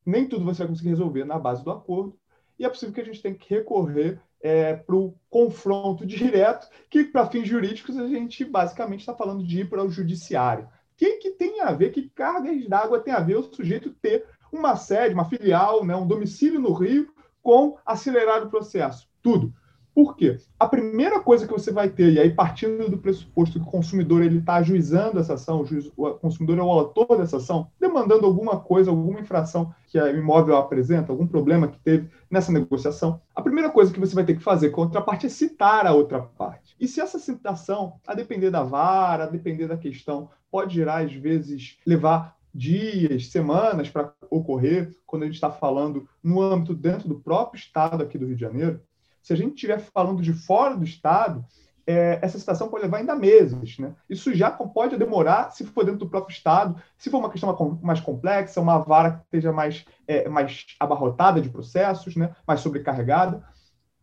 nem 0.06 0.29
tudo 0.29 0.44
você 0.44 0.61
vai 0.61 0.69
conseguir 0.69 0.91
resolver 0.91 1.25
na 1.25 1.38
base 1.38 1.64
do 1.64 1.71
acordo, 1.71 2.16
e 2.59 2.64
é 2.64 2.69
possível 2.69 2.95
que 2.95 3.00
a 3.00 3.04
gente 3.04 3.21
tenha 3.21 3.35
que 3.35 3.52
recorrer 3.52 4.21
é, 4.40 4.75
para 4.75 4.97
o 4.97 5.14
confronto 5.28 6.07
direto, 6.07 6.69
que 6.90 7.05
para 7.05 7.26
fins 7.26 7.49
jurídicos 7.49 7.99
a 7.99 8.07
gente 8.07 8.45
basicamente 8.45 9.00
está 9.00 9.14
falando 9.14 9.45
de 9.45 9.61
ir 9.61 9.69
para 9.69 9.85
o 9.85 9.90
judiciário. 9.90 10.64
O 10.64 10.69
que, 10.97 11.16
que 11.19 11.31
tem 11.31 11.61
a 11.61 11.73
ver, 11.73 11.90
que 11.90 12.09
cargas 12.09 12.66
d'água 12.66 13.00
tem 13.00 13.12
a 13.12 13.21
ver 13.21 13.37
o 13.37 13.43
sujeito 13.43 13.90
ter 13.90 14.25
uma 14.50 14.76
sede, 14.76 15.14
uma 15.14 15.28
filial, 15.28 15.85
né, 15.85 15.95
um 15.95 16.07
domicílio 16.07 16.61
no 16.61 16.73
Rio 16.73 17.12
com 17.43 17.76
acelerar 17.85 18.43
o 18.43 18.50
processo? 18.50 19.09
Tudo. 19.23 19.52
Por 19.97 20.15
quê? 20.15 20.37
A 20.61 20.69
primeira 20.69 21.21
coisa 21.21 21.47
que 21.47 21.53
você 21.55 21.73
vai 21.73 21.88
ter, 21.88 22.12
e 22.12 22.21
aí 22.21 22.31
partindo 22.31 22.87
do 22.87 22.99
pressuposto 22.99 23.59
que 23.59 23.67
o 23.67 23.71
consumidor 23.71 24.23
está 24.26 24.57
ajuizando 24.57 25.19
essa 25.19 25.33
ação, 25.33 25.62
o, 25.62 25.65
juiz, 25.65 25.91
o, 25.97 26.11
consumidor 26.11 26.59
é 26.59 26.62
o 26.62 26.71
autor 26.71 27.17
dessa 27.17 27.38
ação, 27.38 27.71
demandando 27.81 28.26
alguma 28.26 28.61
coisa, 28.61 28.91
alguma 28.91 29.21
infração 29.21 29.75
que 29.87 29.99
o 29.99 30.19
imóvel 30.19 30.59
apresenta, 30.59 31.11
algum 31.11 31.26
problema 31.26 31.67
que 31.67 31.79
teve 31.79 32.11
nessa 32.31 32.53
negociação, 32.53 33.23
a 33.35 33.41
primeira 33.41 33.71
coisa 33.71 33.91
que 33.91 33.99
você 33.99 34.15
vai 34.15 34.25
ter 34.25 34.37
que 34.37 34.43
fazer 34.43 34.69
contra 34.69 35.00
a 35.00 35.03
parte 35.03 35.25
é 35.25 35.31
citar 35.31 35.87
a 35.87 35.95
outra 35.95 36.21
parte. 36.21 36.76
E 36.79 36.87
se 36.87 37.00
essa 37.00 37.19
citação, 37.19 37.95
a 38.07 38.15
depender 38.15 38.50
da 38.50 38.62
vara, 38.62 39.25
a 39.25 39.31
depender 39.31 39.67
da 39.67 39.79
questão, 39.79 40.29
pode 40.50 40.75
gerar, 40.75 41.07
às 41.07 41.15
vezes, 41.15 41.79
levar 41.87 42.37
dias, 42.53 43.29
semanas 43.29 43.88
para 43.88 44.12
ocorrer, 44.31 44.95
quando 45.07 45.23
a 45.23 45.26
gente 45.26 45.37
está 45.37 45.50
falando 45.50 46.07
no 46.23 46.43
âmbito 46.43 46.75
dentro 46.75 47.09
do 47.09 47.21
próprio 47.21 47.59
estado 47.59 48.03
aqui 48.03 48.19
do 48.19 48.26
Rio 48.26 48.35
de 48.35 48.41
Janeiro, 48.41 48.81
se 49.26 49.33
a 49.33 49.37
gente 49.37 49.54
estiver 49.54 49.80
falando 49.80 50.23
de 50.23 50.33
fora 50.33 50.76
do 50.76 50.85
Estado, 50.85 51.45
é, 51.85 52.21
essa 52.23 52.38
situação 52.38 52.68
pode 52.68 52.85
levar 52.85 52.99
ainda 52.99 53.16
meses. 53.16 53.76
Né? 53.76 53.92
Isso 54.09 54.33
já 54.33 54.52
pode 54.52 54.97
demorar 54.97 55.50
se 55.50 55.66
for 55.66 55.85
dentro 55.85 55.99
do 55.99 56.09
próprio 56.09 56.33
Estado, 56.33 56.80
se 56.97 57.11
for 57.11 57.18
uma 57.18 57.28
questão 57.28 57.80
mais 57.83 57.99
complexa, 57.99 58.61
uma 58.61 58.78
vara 58.78 59.16
que 59.16 59.25
esteja 59.25 59.52
mais, 59.52 59.85
é, 60.06 60.28
mais 60.28 60.64
abarrotada 60.78 61.40
de 61.40 61.50
processos, 61.50 62.14
né? 62.14 62.37
mais 62.47 62.61
sobrecarregada. 62.61 63.45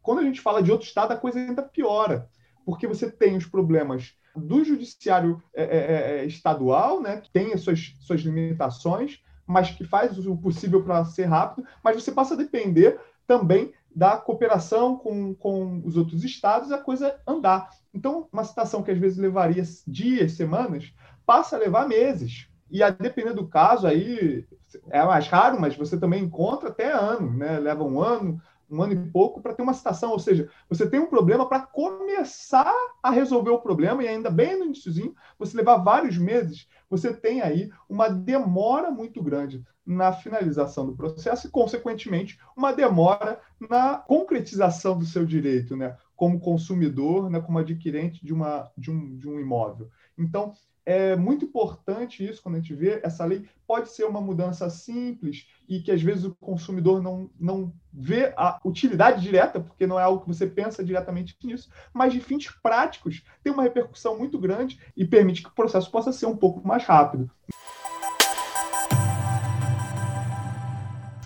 Quando 0.02 0.20
a 0.20 0.24
gente 0.24 0.42
fala 0.42 0.62
de 0.62 0.70
outro 0.70 0.86
Estado, 0.86 1.14
a 1.14 1.18
coisa 1.18 1.40
ainda 1.40 1.64
piora, 1.64 2.28
porque 2.66 2.86
você 2.86 3.10
tem 3.10 3.38
os 3.38 3.46
problemas 3.46 4.18
do 4.36 4.62
judiciário 4.62 5.42
é, 5.56 5.64
é, 5.64 5.68
é, 5.68 6.20
é 6.20 6.26
estadual, 6.26 7.00
né, 7.02 7.22
que 7.22 7.32
tem 7.32 7.54
as 7.54 7.62
suas, 7.62 7.96
suas 8.02 8.20
limitações, 8.20 9.24
mas 9.48 9.72
que 9.72 9.86
faz 9.86 10.18
o 10.18 10.36
possível 10.36 10.84
para 10.84 11.06
ser 11.06 11.26
rápido, 11.26 11.66
mas 11.82 11.96
você 11.96 12.12
passa 12.12 12.34
a 12.34 12.38
depender 12.38 13.00
também 13.26 13.72
da 13.96 14.18
cooperação 14.18 14.98
com, 14.98 15.34
com 15.36 15.82
os 15.86 15.98
outros 15.98 16.24
estados 16.24 16.72
a 16.72 16.78
coisa 16.78 17.16
andar. 17.28 17.70
Então, 17.94 18.28
uma 18.32 18.44
situação 18.44 18.82
que 18.82 18.92
às 18.92 18.98
vezes 18.98 19.18
levaria 19.18 19.64
dias, 19.88 20.34
semanas, 20.34 20.94
passa 21.26 21.56
a 21.56 21.60
levar 21.60 21.88
meses. 21.88 22.48
E 22.72 22.82
a 22.82 22.90
depender 22.90 23.34
do 23.34 23.48
caso, 23.48 23.86
aí 23.86 24.46
é 24.90 25.04
mais 25.04 25.28
raro, 25.28 25.60
mas 25.62 25.76
você 25.76 25.98
também 25.98 26.24
encontra 26.24 26.70
até 26.70 26.92
ano, 26.92 27.32
né? 27.32 27.60
Leva 27.60 27.84
um 27.84 28.02
ano, 28.02 28.42
um 28.74 28.82
ano 28.82 28.94
e 28.94 29.12
pouco 29.12 29.42
para 29.42 29.54
ter 29.54 29.62
uma 29.62 29.74
citação. 29.74 30.12
Ou 30.12 30.20
seja, 30.20 30.50
você 30.68 30.90
tem 30.90 31.00
um 31.00 31.10
problema 31.10 31.48
para 31.48 31.62
começar 31.62 32.74
a 33.02 33.12
resolver 33.12 33.52
o 33.52 33.62
problema, 33.62 34.04
e 34.04 34.08
ainda 34.08 34.30
bem 34.30 34.58
no 34.58 34.66
iníciozinho, 34.66 35.16
você 35.38 35.56
levar 35.56 35.78
vários 35.78 36.18
meses, 36.18 36.68
você 36.90 37.14
tem 37.14 37.42
aí 37.42 37.70
uma 37.88 38.10
demora 38.10 38.90
muito 38.90 39.22
grande 39.22 39.64
na 39.86 40.14
finalização 40.14 40.86
do 40.86 40.96
processo 40.96 41.48
e, 41.48 41.52
consequentemente, 41.52 42.40
uma 42.56 42.72
demora 42.72 43.40
na 43.60 43.98
concretização 43.98 44.98
do 44.98 45.06
seu 45.06 45.26
direito, 45.26 45.76
né? 45.76 45.98
como 46.16 46.40
consumidor, 46.40 47.30
né? 47.30 47.42
como 47.42 47.60
adquirente 47.60 48.26
de, 48.26 48.34
uma, 48.34 48.72
de, 48.78 48.90
um, 48.90 49.18
de 49.18 49.30
um 49.30 49.40
imóvel. 49.40 49.90
Então, 50.18 50.54
é 50.86 51.16
muito 51.16 51.46
importante 51.46 52.28
isso 52.28 52.42
quando 52.42 52.56
a 52.56 52.60
gente 52.60 52.74
vê 52.74 53.00
essa 53.04 53.26
lei. 53.26 53.46
Pode 53.66 53.90
ser 53.90 54.04
uma 54.04 54.20
mudança 54.20 54.70
simples 54.70 55.48
e 55.68 55.80
que 55.80 55.92
às 55.92 56.02
vezes 56.02 56.26
o 56.26 56.36
consumidor 56.36 57.02
não, 57.02 57.30
não 57.40 57.74
vê 57.92 58.34
a 58.36 58.60
utilidade 58.66 59.22
direta, 59.22 59.60
porque 59.60 59.88
não 59.88 60.00
é 60.00 60.04
algo 60.04 60.22
que 60.22 60.28
você 60.28 60.46
pensa 60.46 60.84
diretamente 60.84 61.38
nisso, 61.44 61.70
mas 61.94 62.12
de 62.12 62.20
fins 62.20 62.50
práticos 62.50 63.24
tem 63.44 63.54
uma 63.54 63.64
repercussão 63.64 64.18
muito 64.18 64.38
grande 64.38 64.80
e 64.96 65.06
permite 65.06 65.42
que 65.42 65.50
o 65.50 65.54
processo 65.54 65.90
possa 65.90 66.12
ser 66.12 66.26
um 66.26 66.36
pouco 66.36 66.66
mais 66.68 66.84
rápido. 66.84 67.30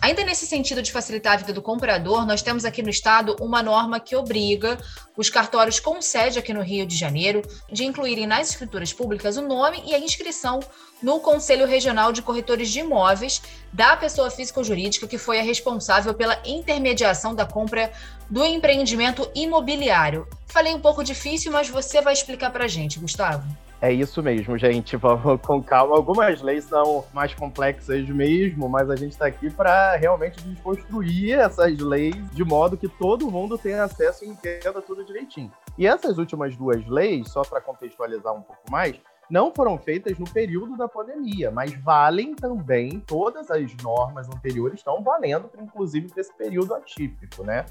Ainda 0.08 0.24
nesse 0.24 0.48
sentido 0.48 0.82
de 0.82 0.90
facilitar 0.90 1.34
a 1.34 1.36
vida 1.36 1.52
do 1.52 1.62
comprador, 1.62 2.26
nós 2.26 2.42
temos 2.42 2.64
aqui 2.64 2.82
no 2.82 2.90
estado 2.90 3.36
uma 3.42 3.62
norma 3.62 4.00
que 4.00 4.16
obriga 4.16 4.78
os 5.18 5.30
cartórios 5.30 5.82
com 5.82 6.02
sede 6.02 6.40
aqui 6.40 6.54
no 6.54 6.62
Rio 6.62 6.86
de 6.86 6.96
Janeiro 6.96 7.42
de 7.70 7.84
incluírem 7.84 8.26
nas 8.26 8.52
escrituras 8.52 8.94
públicas 8.94 9.36
o 9.36 9.42
nome 9.42 9.84
e 9.86 9.94
a 9.94 10.00
inscrição 10.00 10.62
no 11.04 11.20
Conselho 11.20 11.68
Regional 11.68 12.14
de 12.14 12.22
Corretores 12.22 12.70
de 12.70 12.80
Imóveis 12.80 13.42
da 13.74 13.98
pessoa 13.98 14.32
física 14.32 14.62
ou 14.62 14.64
jurídica 14.64 15.10
que 15.10 15.18
foi 15.18 15.42
a 15.42 15.44
responsável 15.44 16.14
pela 16.14 16.42
intermediação 16.46 17.36
da 17.36 17.46
compra 17.46 17.92
do 18.30 18.46
empreendimento 18.46 19.30
imobiliário. 19.36 20.26
Falei 20.46 20.74
um 20.74 20.80
pouco 20.80 21.04
difícil, 21.04 21.52
mas 21.52 21.68
você 21.68 22.02
vai 22.02 22.14
explicar 22.14 22.50
para 22.52 22.64
a 22.64 22.70
gente, 22.70 22.98
Gustavo. 22.98 23.46
É 23.80 23.94
isso 23.94 24.24
mesmo, 24.24 24.58
gente. 24.58 24.96
Vamos 24.98 25.42
com 25.42 25.62
calma. 25.62 25.96
Algumas 25.96 26.42
leis 26.42 26.64
são 26.64 27.06
mais 27.14 27.34
complexas 27.34 28.08
mesmo, 28.10 28.68
mas 28.68 28.90
a 28.90 28.96
gente 28.96 29.12
está 29.12 29.28
aqui 29.28 29.50
para 29.50 29.96
realmente 29.96 30.42
desconstruir 30.42 31.38
essas 31.40 31.78
leis 31.78 32.16
de 32.32 32.44
modo 32.44 32.76
que 32.76 32.88
todo 32.88 33.30
mundo 33.30 33.58
tenha 33.58 33.84
acesso 33.84 34.26
e 34.26 34.30
entenda 34.30 34.82
tudo 34.82 35.04
direitinho. 35.04 35.52
E 35.78 35.86
essas 35.86 36.18
últimas 36.18 36.56
duas 36.56 36.86
leis, 36.88 37.30
só 37.30 37.44
para 37.44 37.62
contextualizar 37.62 38.34
um 38.34 38.42
pouco 38.42 38.72
mais, 38.72 38.96
não 39.30 39.54
foram 39.54 39.78
feitas 39.78 40.18
no 40.18 40.26
período 40.26 40.76
da 40.78 40.88
pandemia, 40.88 41.52
mas 41.52 41.74
valem 41.74 42.34
também, 42.34 43.00
todas 43.02 43.52
as 43.52 43.76
normas 43.84 44.28
anteriores 44.30 44.80
estão 44.80 45.04
valendo, 45.04 45.50
inclusive 45.62 46.08
para 46.08 46.22
esse 46.22 46.34
período 46.34 46.74
atípico, 46.74 47.44
né? 47.44 47.66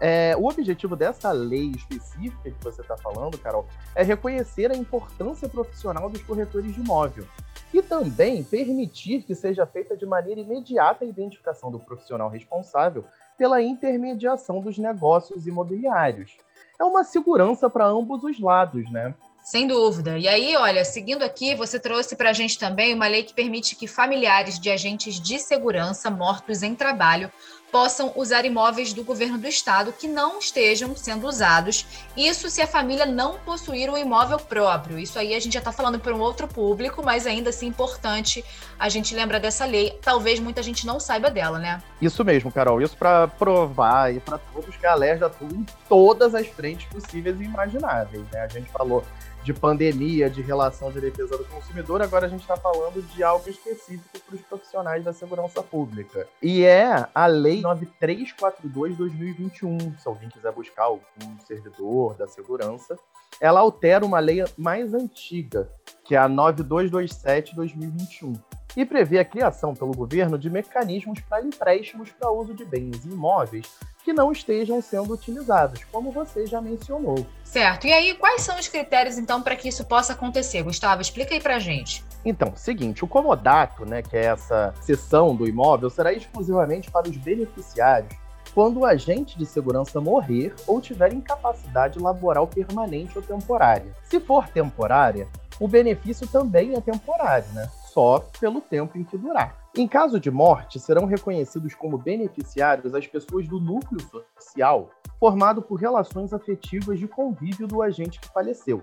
É, 0.00 0.36
o 0.36 0.46
objetivo 0.48 0.96
dessa 0.96 1.30
lei 1.32 1.70
específica 1.70 2.50
que 2.50 2.64
você 2.64 2.82
está 2.82 2.96
falando, 2.96 3.38
Carol, 3.38 3.66
é 3.94 4.02
reconhecer 4.02 4.70
a 4.70 4.76
importância 4.76 5.48
profissional 5.48 6.10
dos 6.10 6.22
corretores 6.22 6.74
de 6.74 6.80
imóvel 6.80 7.26
e 7.72 7.82
também 7.82 8.42
permitir 8.44 9.22
que 9.22 9.34
seja 9.34 9.66
feita 9.66 9.96
de 9.96 10.06
maneira 10.06 10.40
imediata 10.40 11.04
a 11.04 11.08
identificação 11.08 11.70
do 11.70 11.78
profissional 11.80 12.28
responsável 12.28 13.04
pela 13.36 13.60
intermediação 13.60 14.60
dos 14.60 14.78
negócios 14.78 15.46
imobiliários. 15.46 16.36
É 16.78 16.84
uma 16.84 17.02
segurança 17.02 17.68
para 17.68 17.86
ambos 17.86 18.22
os 18.22 18.38
lados, 18.38 18.90
né? 18.90 19.14
Sem 19.44 19.66
dúvida. 19.66 20.18
E 20.18 20.26
aí, 20.26 20.56
olha, 20.56 20.86
seguindo 20.86 21.22
aqui, 21.22 21.54
você 21.54 21.78
trouxe 21.78 22.16
para 22.16 22.30
a 22.30 22.32
gente 22.32 22.58
também 22.58 22.94
uma 22.94 23.06
lei 23.06 23.22
que 23.22 23.34
permite 23.34 23.76
que 23.76 23.86
familiares 23.86 24.58
de 24.58 24.70
agentes 24.70 25.20
de 25.20 25.38
segurança 25.38 26.10
mortos 26.10 26.62
em 26.62 26.74
trabalho 26.74 27.30
possam 27.70 28.12
usar 28.16 28.46
imóveis 28.46 28.94
do 28.94 29.04
governo 29.04 29.36
do 29.36 29.46
estado 29.48 29.92
que 29.92 30.08
não 30.08 30.38
estejam 30.38 30.96
sendo 30.96 31.26
usados. 31.26 31.84
Isso 32.16 32.48
se 32.48 32.62
a 32.62 32.66
família 32.66 33.04
não 33.04 33.36
possuir 33.40 33.90
um 33.90 33.98
imóvel 33.98 34.38
próprio. 34.38 34.98
Isso 34.98 35.18
aí 35.18 35.34
a 35.34 35.40
gente 35.40 35.52
já 35.54 35.58
está 35.58 35.72
falando 35.72 35.98
para 35.98 36.14
um 36.14 36.20
outro 36.20 36.48
público, 36.48 37.02
mas 37.04 37.26
ainda 37.26 37.50
assim 37.50 37.66
importante 37.66 38.42
a 38.78 38.88
gente 38.88 39.14
lembrar 39.14 39.40
dessa 39.40 39.66
lei. 39.66 39.98
Talvez 40.00 40.40
muita 40.40 40.62
gente 40.62 40.86
não 40.86 40.98
saiba 40.98 41.30
dela, 41.30 41.58
né? 41.58 41.82
Isso 42.00 42.24
mesmo, 42.24 42.50
Carol. 42.50 42.80
Isso 42.80 42.96
para 42.96 43.28
provar 43.28 44.14
e 44.14 44.20
para 44.20 44.38
todos 44.38 44.74
que 44.74 44.86
a 44.86 44.94
LERJ 44.94 45.24
atua 45.24 45.48
em 45.48 45.66
todas 45.86 46.34
as 46.34 46.46
frentes 46.46 46.86
possíveis 46.86 47.38
e 47.40 47.44
imagináveis. 47.44 48.22
Né? 48.32 48.40
A 48.40 48.48
gente 48.48 48.70
falou 48.70 49.04
de 49.44 49.52
pandemia, 49.52 50.28
de 50.30 50.40
relação 50.40 50.90
de 50.90 50.98
defesa 51.00 51.36
do 51.36 51.44
consumidor, 51.44 52.00
agora 52.00 52.24
a 52.24 52.28
gente 52.28 52.40
está 52.40 52.56
falando 52.56 53.02
de 53.02 53.22
algo 53.22 53.46
específico 53.48 54.18
para 54.26 54.34
os 54.34 54.40
profissionais 54.40 55.04
da 55.04 55.12
segurança 55.12 55.62
pública. 55.62 56.26
E 56.42 56.64
é 56.64 57.06
a 57.14 57.26
Lei 57.26 57.62
9342-2021, 57.62 59.98
se 59.98 60.08
alguém 60.08 60.30
quiser 60.30 60.50
buscar 60.50 60.84
algum 60.84 61.38
servidor 61.46 62.14
da 62.14 62.26
segurança. 62.26 62.98
Ela 63.38 63.60
altera 63.60 64.06
uma 64.06 64.18
lei 64.18 64.42
mais 64.56 64.94
antiga, 64.94 65.68
que 66.04 66.14
é 66.14 66.18
a 66.18 66.26
9227-2021 66.28 68.40
e 68.76 68.84
prevê 68.84 69.18
a 69.18 69.24
criação 69.24 69.74
pelo 69.74 69.92
governo 69.92 70.38
de 70.38 70.50
mecanismos 70.50 71.20
para 71.20 71.44
empréstimos 71.44 72.10
para 72.10 72.30
uso 72.30 72.54
de 72.54 72.64
bens 72.64 73.04
imóveis 73.04 73.66
que 74.04 74.12
não 74.12 74.30
estejam 74.30 74.82
sendo 74.82 75.14
utilizados, 75.14 75.82
como 75.84 76.10
você 76.10 76.46
já 76.46 76.60
mencionou. 76.60 77.26
Certo. 77.42 77.86
E 77.86 77.92
aí, 77.92 78.14
quais 78.14 78.42
são 78.42 78.58
os 78.58 78.68
critérios, 78.68 79.16
então, 79.16 79.40
para 79.40 79.56
que 79.56 79.68
isso 79.68 79.84
possa 79.84 80.12
acontecer? 80.12 80.62
Gustavo, 80.62 81.00
explica 81.00 81.34
aí 81.34 81.40
para 81.40 81.58
gente. 81.58 82.04
Então, 82.22 82.54
seguinte, 82.54 83.02
o 83.02 83.08
comodato, 83.08 83.86
né, 83.86 84.02
que 84.02 84.16
é 84.16 84.26
essa 84.26 84.74
seção 84.82 85.34
do 85.34 85.48
imóvel, 85.48 85.88
será 85.88 86.12
exclusivamente 86.12 86.90
para 86.90 87.08
os 87.08 87.16
beneficiários 87.16 88.14
quando 88.54 88.80
o 88.80 88.84
agente 88.84 89.36
de 89.36 89.44
segurança 89.44 90.00
morrer 90.00 90.54
ou 90.66 90.80
tiver 90.80 91.12
incapacidade 91.12 91.98
laboral 91.98 92.46
permanente 92.46 93.18
ou 93.18 93.22
temporária. 93.22 93.92
Se 94.04 94.20
for 94.20 94.48
temporária, 94.48 95.26
o 95.58 95.66
benefício 95.66 96.26
também 96.28 96.74
é 96.74 96.80
temporário, 96.80 97.48
né? 97.52 97.68
Só 97.94 98.18
pelo 98.40 98.60
tempo 98.60 98.98
em 98.98 99.04
que 99.04 99.16
durar. 99.16 99.56
Em 99.76 99.86
caso 99.86 100.18
de 100.18 100.28
morte, 100.28 100.80
serão 100.80 101.06
reconhecidos 101.06 101.76
como 101.76 101.96
beneficiários 101.96 102.92
as 102.92 103.06
pessoas 103.06 103.46
do 103.46 103.60
núcleo 103.60 104.04
social 104.36 104.90
formado 105.20 105.62
por 105.62 105.76
relações 105.76 106.32
afetivas 106.32 106.98
de 106.98 107.06
convívio 107.06 107.68
do 107.68 107.80
agente 107.80 108.18
que 108.18 108.28
faleceu. 108.28 108.82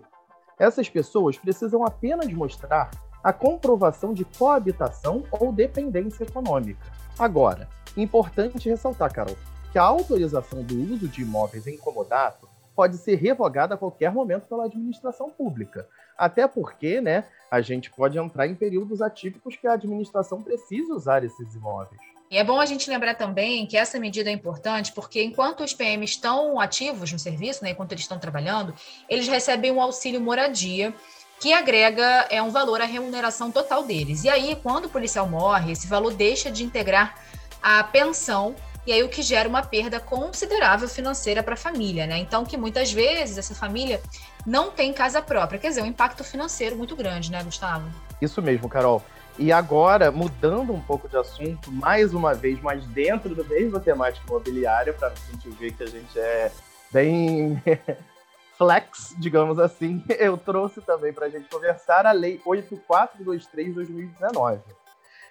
Essas 0.57 0.89
pessoas 0.89 1.37
precisam 1.37 1.85
apenas 1.85 2.31
mostrar 2.31 2.89
a 3.21 3.33
comprovação 3.33 4.13
de 4.13 4.23
coabitação 4.23 5.23
ou 5.29 5.51
dependência 5.51 6.23
econômica. 6.23 6.81
Agora, 7.19 7.67
importante 7.97 8.69
ressaltar, 8.69 9.13
Carol, 9.13 9.35
que 9.73 9.77
a 9.77 9.83
autorização 9.83 10.63
do 10.63 10.93
uso 10.93 11.09
de 11.09 11.21
imóveis 11.21 11.67
em 11.67 11.77
comodato 11.77 12.47
pode 12.73 12.97
ser 12.97 13.15
revogada 13.15 13.75
a 13.75 13.77
qualquer 13.77 14.11
momento 14.11 14.47
pela 14.47 14.65
administração 14.65 15.29
pública. 15.29 15.87
Até 16.21 16.47
porque, 16.47 17.01
né, 17.01 17.23
a 17.49 17.61
gente 17.61 17.89
pode 17.89 18.15
entrar 18.15 18.45
em 18.45 18.53
períodos 18.53 19.01
atípicos 19.01 19.55
que 19.55 19.65
a 19.65 19.73
administração 19.73 20.39
precisa 20.39 20.93
usar 20.93 21.23
esses 21.23 21.55
imóveis. 21.55 21.99
E 22.29 22.37
é 22.37 22.43
bom 22.43 22.61
a 22.61 22.65
gente 22.67 22.87
lembrar 22.87 23.15
também 23.15 23.65
que 23.65 23.75
essa 23.75 23.99
medida 23.99 24.29
é 24.29 24.33
importante 24.33 24.91
porque 24.93 25.23
enquanto 25.23 25.63
os 25.63 25.73
PMs 25.73 26.11
estão 26.11 26.59
ativos 26.59 27.11
no 27.11 27.17
serviço, 27.17 27.63
né, 27.63 27.71
enquanto 27.71 27.93
eles 27.93 28.03
estão 28.03 28.19
trabalhando, 28.19 28.71
eles 29.09 29.27
recebem 29.27 29.71
um 29.71 29.81
auxílio 29.81 30.21
moradia 30.21 30.93
que 31.39 31.53
agrega 31.53 32.27
é 32.29 32.39
um 32.39 32.51
valor 32.51 32.81
à 32.81 32.85
remuneração 32.85 33.51
total 33.51 33.83
deles. 33.83 34.23
E 34.23 34.29
aí, 34.29 34.55
quando 34.61 34.85
o 34.85 34.89
policial 34.89 35.27
morre, 35.27 35.71
esse 35.71 35.87
valor 35.87 36.13
deixa 36.13 36.51
de 36.51 36.63
integrar 36.63 37.15
a 37.63 37.83
pensão 37.83 38.55
e 38.85 38.91
aí 38.91 39.01
o 39.03 39.09
que 39.09 39.21
gera 39.21 39.47
uma 39.47 39.61
perda 39.61 39.99
considerável 39.99 40.87
financeira 40.87 41.43
para 41.43 41.53
a 41.53 41.57
família, 41.57 42.07
né? 42.07 42.17
Então, 42.17 42.43
que 42.43 42.57
muitas 42.57 42.91
vezes 42.91 43.37
essa 43.37 43.53
família 43.53 44.01
não 44.45 44.71
tem 44.71 44.91
casa 44.91 45.21
própria, 45.21 45.59
quer 45.59 45.69
dizer, 45.69 45.83
um 45.83 45.85
impacto 45.85 46.23
financeiro 46.23 46.75
muito 46.75 46.95
grande, 46.95 47.31
né, 47.31 47.43
Gustavo? 47.43 47.87
Isso 48.21 48.41
mesmo, 48.41 48.67
Carol. 48.67 49.03
E 49.37 49.51
agora, 49.51 50.11
mudando 50.11 50.73
um 50.73 50.81
pouco 50.81 51.07
de 51.07 51.15
assunto, 51.15 51.71
mais 51.71 52.11
uma 52.13 52.33
vez, 52.33 52.59
mas 52.61 52.83
dentro 52.87 53.35
da 53.35 53.43
mesma 53.43 53.79
temática 53.79 54.25
imobiliária, 54.27 54.93
para 54.93 55.09
a 55.09 55.13
gente 55.31 55.47
ver 55.51 55.73
que 55.73 55.83
a 55.83 55.87
gente 55.87 56.19
é 56.19 56.51
bem 56.91 57.61
flex, 58.57 59.13
digamos 59.17 59.59
assim, 59.59 60.03
eu 60.19 60.37
trouxe 60.37 60.81
também 60.81 61.13
para 61.13 61.27
a 61.27 61.29
gente 61.29 61.47
conversar 61.49 62.05
a 62.05 62.11
Lei 62.11 62.41
8423-2019 62.45 64.80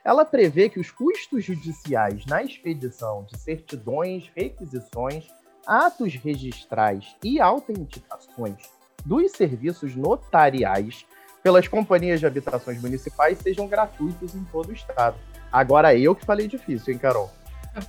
ela 0.04 0.24
prevê 0.24 0.68
que 0.68 0.80
os 0.80 0.90
custos 0.90 1.44
judiciais 1.44 2.24
na 2.26 2.42
expedição 2.42 3.26
de 3.30 3.38
certidões, 3.38 4.30
requisições, 4.34 5.28
atos 5.66 6.14
registrais 6.14 7.16
e 7.22 7.40
autenticações 7.40 8.56
dos 9.04 9.32
serviços 9.32 9.94
notariais 9.94 11.06
pelas 11.42 11.66
companhias 11.66 12.20
de 12.20 12.26
habitações 12.26 12.80
municipais 12.80 13.38
sejam 13.38 13.66
gratuitos 13.66 14.34
em 14.34 14.44
todo 14.44 14.68
o 14.68 14.72
estado. 14.72 15.16
Agora 15.50 15.94
eu 15.94 16.14
que 16.14 16.24
falei 16.24 16.46
difícil, 16.46 16.92
hein, 16.92 16.98
Carol? 16.98 17.30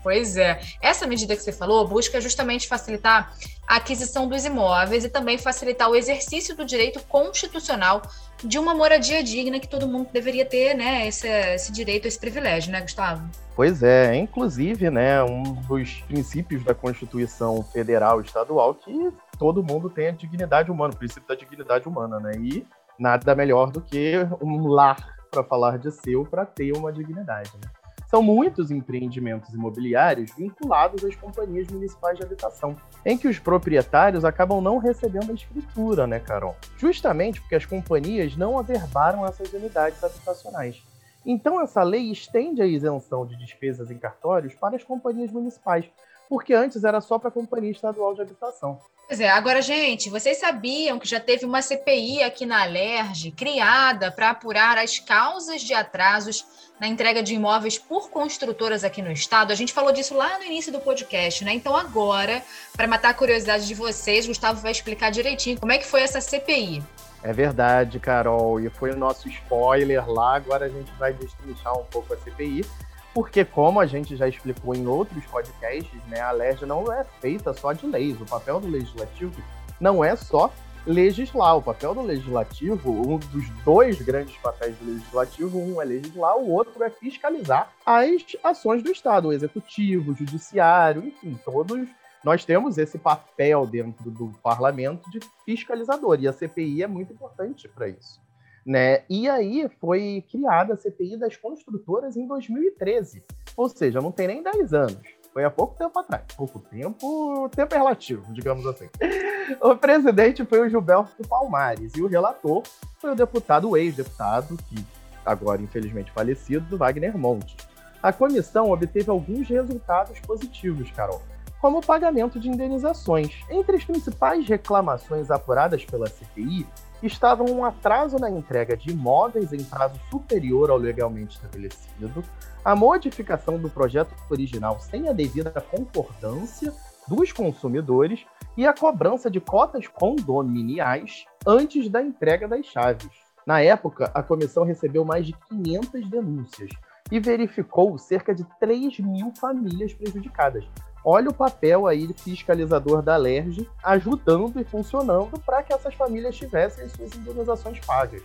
Pois 0.04 0.38
é. 0.38 0.60
Essa 0.82 1.08
medida 1.08 1.36
que 1.36 1.42
você 1.42 1.52
falou 1.52 1.88
busca 1.88 2.22
justamente 2.22 2.68
facilitar 2.68 3.34
a 3.68 3.78
aquisição 3.78 4.28
dos 4.28 4.46
imóveis 4.46 5.04
e 5.04 5.10
também 5.10 5.38
facilitar 5.38 5.90
o 5.90 5.96
exercício 5.96 6.56
do 6.56 6.66
direito 6.66 7.02
constitucional 7.08 8.02
de 8.44 8.60
uma 8.60 8.74
moradia 8.74 9.24
digna 9.24 9.60
que 9.60 9.68
todo 9.68 9.88
mundo 9.88 10.10
deveria 10.12 10.46
ter, 10.46 10.74
né? 10.76 11.08
Esse, 11.08 11.28
esse 11.28 11.72
direito, 11.72 12.08
esse 12.08 12.20
privilégio, 12.20 12.72
né, 12.72 12.82
Gustavo? 12.82 13.28
Pois 13.56 13.84
é, 13.84 14.16
inclusive, 14.16 14.90
né, 14.90 15.24
um 15.24 15.44
dos 15.44 16.02
princípios 16.02 16.64
da 16.64 16.74
Constituição 16.74 17.64
Federal 17.64 18.22
e 18.22 18.26
Estadual 18.26 18.74
que 18.76 19.12
todo 19.38 19.64
mundo 19.64 19.90
tem 19.90 20.08
a 20.08 20.12
dignidade 20.12 20.72
humana, 20.72 20.94
o 20.94 20.98
princípio 20.98 21.28
da 21.28 21.36
dignidade 21.36 21.88
humana, 21.88 22.20
né? 22.20 22.34
E 22.38 22.66
nada 22.98 23.36
melhor 23.36 23.72
do 23.72 23.82
que 23.82 24.16
um 24.42 24.68
lar 24.68 25.16
para 25.32 25.44
falar 25.44 25.78
de 25.80 25.92
seu 25.92 26.26
para 26.26 26.46
ter 26.46 26.76
uma 26.76 26.92
dignidade, 26.92 27.52
né? 27.56 27.81
São 28.12 28.22
muitos 28.22 28.72
empreendimentos 28.72 29.54
imobiliários 29.54 30.32
vinculados 30.36 31.02
às 31.06 31.16
companhias 31.16 31.70
municipais 31.70 32.18
de 32.18 32.26
habitação, 32.26 32.76
em 33.06 33.18
que 33.18 33.26
os 33.26 33.40
proprietários 33.40 34.26
acabam 34.26 34.60
não 34.60 34.80
recebendo 34.80 35.32
a 35.32 35.34
escritura, 35.34 36.06
né, 36.06 36.20
Carol? 36.20 36.58
Justamente 36.78 37.40
porque 37.40 37.56
as 37.56 37.66
companhias 37.66 38.36
não 38.36 38.60
averbaram 38.60 39.26
essas 39.26 39.54
unidades 39.54 40.04
habitacionais. 40.04 40.84
Então, 41.26 41.62
essa 41.62 41.84
lei 41.84 42.12
estende 42.12 42.62
a 42.62 42.66
isenção 42.66 43.26
de 43.26 43.38
despesas 43.38 43.90
em 43.90 43.98
cartórios 43.98 44.54
para 44.56 44.76
as 44.76 44.84
companhias 44.84 45.32
municipais, 45.32 45.86
porque 46.32 46.54
antes 46.54 46.86
era 46.86 47.02
só 47.02 47.20
para 47.20 47.28
a 47.28 47.32
Companhia 47.32 47.72
Estadual 47.72 48.16
de 48.16 48.22
Habitação. 48.22 48.80
Pois 49.06 49.20
é, 49.20 49.30
agora, 49.30 49.62
gente, 49.62 50.10
vocês 50.10 50.38
sabiam 50.38 50.98
que 50.98 51.06
já 51.06 51.20
teve 51.20 51.44
uma 51.44 51.62
CPI 51.62 52.24
aqui 52.24 52.46
na 52.46 52.64
Alerj, 52.64 53.32
criada 53.32 54.10
para 54.10 54.30
apurar 54.30 54.78
as 54.78 54.98
causas 54.98 55.60
de 55.60 55.74
atrasos 55.74 56.46
na 56.80 56.88
entrega 56.88 57.22
de 57.22 57.36
imóveis 57.36 57.78
por 57.78 58.10
construtoras 58.10 58.86
aqui 58.86 59.02
no 59.02 59.12
estado? 59.12 59.52
A 59.52 59.56
gente 59.56 59.74
falou 59.74 59.92
disso 59.92 60.16
lá 60.16 60.38
no 60.38 60.46
início 60.46 60.72
do 60.72 60.80
podcast, 60.80 61.44
né? 61.44 61.52
Então, 61.52 61.76
agora, 61.76 62.42
para 62.78 62.88
matar 62.88 63.10
a 63.10 63.14
curiosidade 63.14 63.68
de 63.68 63.76
vocês, 63.76 64.26
Gustavo 64.26 64.62
vai 64.62 64.72
explicar 64.72 65.12
direitinho 65.12 65.60
como 65.60 65.74
é 65.74 65.78
que 65.78 65.86
foi 65.86 66.02
essa 66.02 66.22
CPI. 66.22 66.82
É 67.22 67.34
verdade, 67.34 68.00
Carol, 68.00 68.58
e 68.58 68.70
foi 68.70 68.92
o 68.92 68.98
nosso 68.98 69.28
spoiler 69.28 70.10
lá. 70.10 70.38
Agora 70.38 70.68
a 70.68 70.70
gente 70.70 70.94
vai 70.94 71.12
destrinchar 71.12 71.78
um 71.78 71.84
pouco 71.84 72.14
a 72.14 72.18
CPI 72.18 72.64
porque, 73.14 73.44
como 73.44 73.80
a 73.80 73.86
gente 73.86 74.16
já 74.16 74.28
explicou 74.28 74.74
em 74.74 74.88
outros 74.88 75.26
podcasts, 75.26 76.04
né, 76.08 76.22
a 76.22 76.32
LERJ 76.32 76.66
não 76.66 76.92
é 76.92 77.04
feita 77.20 77.54
só 77.54 77.74
de 77.74 77.86
leis. 77.86 78.20
O 78.22 78.26
papel 78.26 78.60
do 78.60 78.68
legislativo 78.68 79.42
não 79.80 80.04
é 80.04 80.16
só 80.16 80.52
legislar. 80.86 81.58
O 81.58 81.62
papel 81.62 81.94
do 81.94 82.02
legislativo, 82.02 82.92
um 82.92 83.18
dos 83.18 83.50
dois 83.66 84.02
grandes 84.02 84.38
papéis 84.38 84.76
do 84.78 84.86
legislativo, 84.86 85.60
um 85.60 85.82
é 85.82 85.86
legislar, 85.86 86.38
o 86.38 86.50
outro 86.50 86.84
é 86.84 86.90
fiscalizar 86.90 87.72
as 87.86 88.22
ações 88.44 88.82
do 88.82 88.92
Estado, 88.92 89.28
o 89.28 89.34
executivo, 89.34 90.12
o 90.12 90.16
judiciário, 90.16 91.06
enfim, 91.06 91.38
todos 91.44 91.88
nós 92.24 92.46
temos 92.46 92.78
esse 92.78 93.00
papel 93.00 93.66
dentro 93.66 94.12
do 94.12 94.32
parlamento 94.44 95.10
de 95.10 95.20
fiscalizador 95.44 96.20
e 96.22 96.28
a 96.28 96.34
CPI 96.34 96.84
é 96.84 96.88
muito 96.88 97.12
importante 97.12 97.68
para 97.68 97.90
isso. 97.90 98.21
Né? 98.66 99.04
E 99.10 99.28
aí 99.28 99.68
foi 99.80 100.24
criada 100.30 100.74
a 100.74 100.78
CPI 100.78 101.18
das 101.18 101.36
construtoras 101.36 102.16
em 102.16 102.28
2013. 102.28 103.24
Ou 103.58 103.68
seja, 103.70 104.00
não 104.00 104.12
tem 104.12 104.28
nem 104.28 104.44
10 104.44 104.74
anos. 104.74 105.22
Foi 105.34 105.44
há 105.46 105.50
pouco 105.50 105.78
tempo 105.78 105.98
atrás. 105.98 106.24
Pouco 106.36 106.60
tempo, 106.60 107.50
tempo 107.56 107.74
é 107.74 107.78
relativo, 107.78 108.34
digamos 108.34 108.66
assim. 108.66 108.90
O 109.60 109.76
presidente 109.76 110.46
foi 110.46 110.62
o 110.62 110.70
Gilberto 110.70 111.28
Palmares 111.28 111.94
e 111.96 112.02
o 112.02 112.08
relator 112.08 112.64
foi 113.00 113.12
o 113.12 113.16
deputado, 113.16 113.70
o 113.70 113.76
ex-deputado, 113.76 114.56
que 114.70 114.86
agora 115.26 115.62
infelizmente 115.62 116.12
falecido, 116.12 116.78
Wagner 116.78 117.18
Monte. 117.18 117.58
A 118.02 118.14
comissão 118.14 118.72
obteve 118.72 119.10
alguns 119.10 119.50
resultados 119.50 120.20
positivos, 120.22 120.90
Carol, 120.92 121.22
como 121.62 121.78
o 121.78 121.86
pagamento 121.86 122.40
de 122.40 122.50
indenizações. 122.50 123.46
Entre 123.50 123.78
as 123.78 123.86
principais 123.86 124.48
reclamações 124.48 125.30
apuradas 125.30 125.86
pela 125.86 126.08
CPI 126.08 126.68
estavam 127.04 127.46
um 127.48 127.64
atraso 127.64 128.18
na 128.18 128.30
entrega 128.30 128.76
de 128.76 128.92
imóveis 128.92 129.54
em 129.54 129.64
prazo 129.64 130.00
superior 130.10 130.70
ao 130.70 130.78
legalmente 130.78 131.36
estabelecido, 131.36 132.24
a 132.66 132.76
modificação 132.76 133.58
do 133.58 133.70
projeto 133.70 134.14
original 134.30 134.80
sem 134.80 135.08
a 135.08 135.14
devida 135.14 135.52
concordância 135.62 136.74
dos 137.08 137.32
consumidores 137.32 138.26
e 138.58 138.66
a 138.66 138.74
cobrança 138.74 139.30
de 139.30 139.40
cotas 139.40 139.88
condominiais 139.88 141.26
antes 141.46 141.90
da 141.90 142.02
entrega 142.02 142.48
das 142.48 142.66
chaves. 142.66 143.10
Na 143.46 143.60
época, 143.62 144.12
a 144.14 144.22
comissão 144.22 144.64
recebeu 144.64 145.04
mais 145.04 145.26
de 145.26 145.34
500 145.50 146.08
denúncias 146.08 146.70
e 147.12 147.20
verificou 147.20 147.98
cerca 147.98 148.34
de 148.34 148.46
3 148.60 149.00
mil 149.00 149.34
famílias 149.40 149.94
prejudicadas, 149.94 150.64
olha 151.04 151.30
o 151.30 151.34
papel 151.34 151.86
aí 151.86 152.08
fiscalizador 152.14 153.02
da 153.02 153.18
LERJ 153.18 153.70
ajudando 153.84 154.60
e 154.60 154.64
funcionando 154.64 155.40
para 155.40 155.62
que 155.62 155.74
essas 155.74 155.94
famílias 155.94 156.36
tivessem 156.36 156.86
as 156.86 156.94
suas 156.94 157.14
indenizações 157.14 157.80
pagas. 157.82 158.24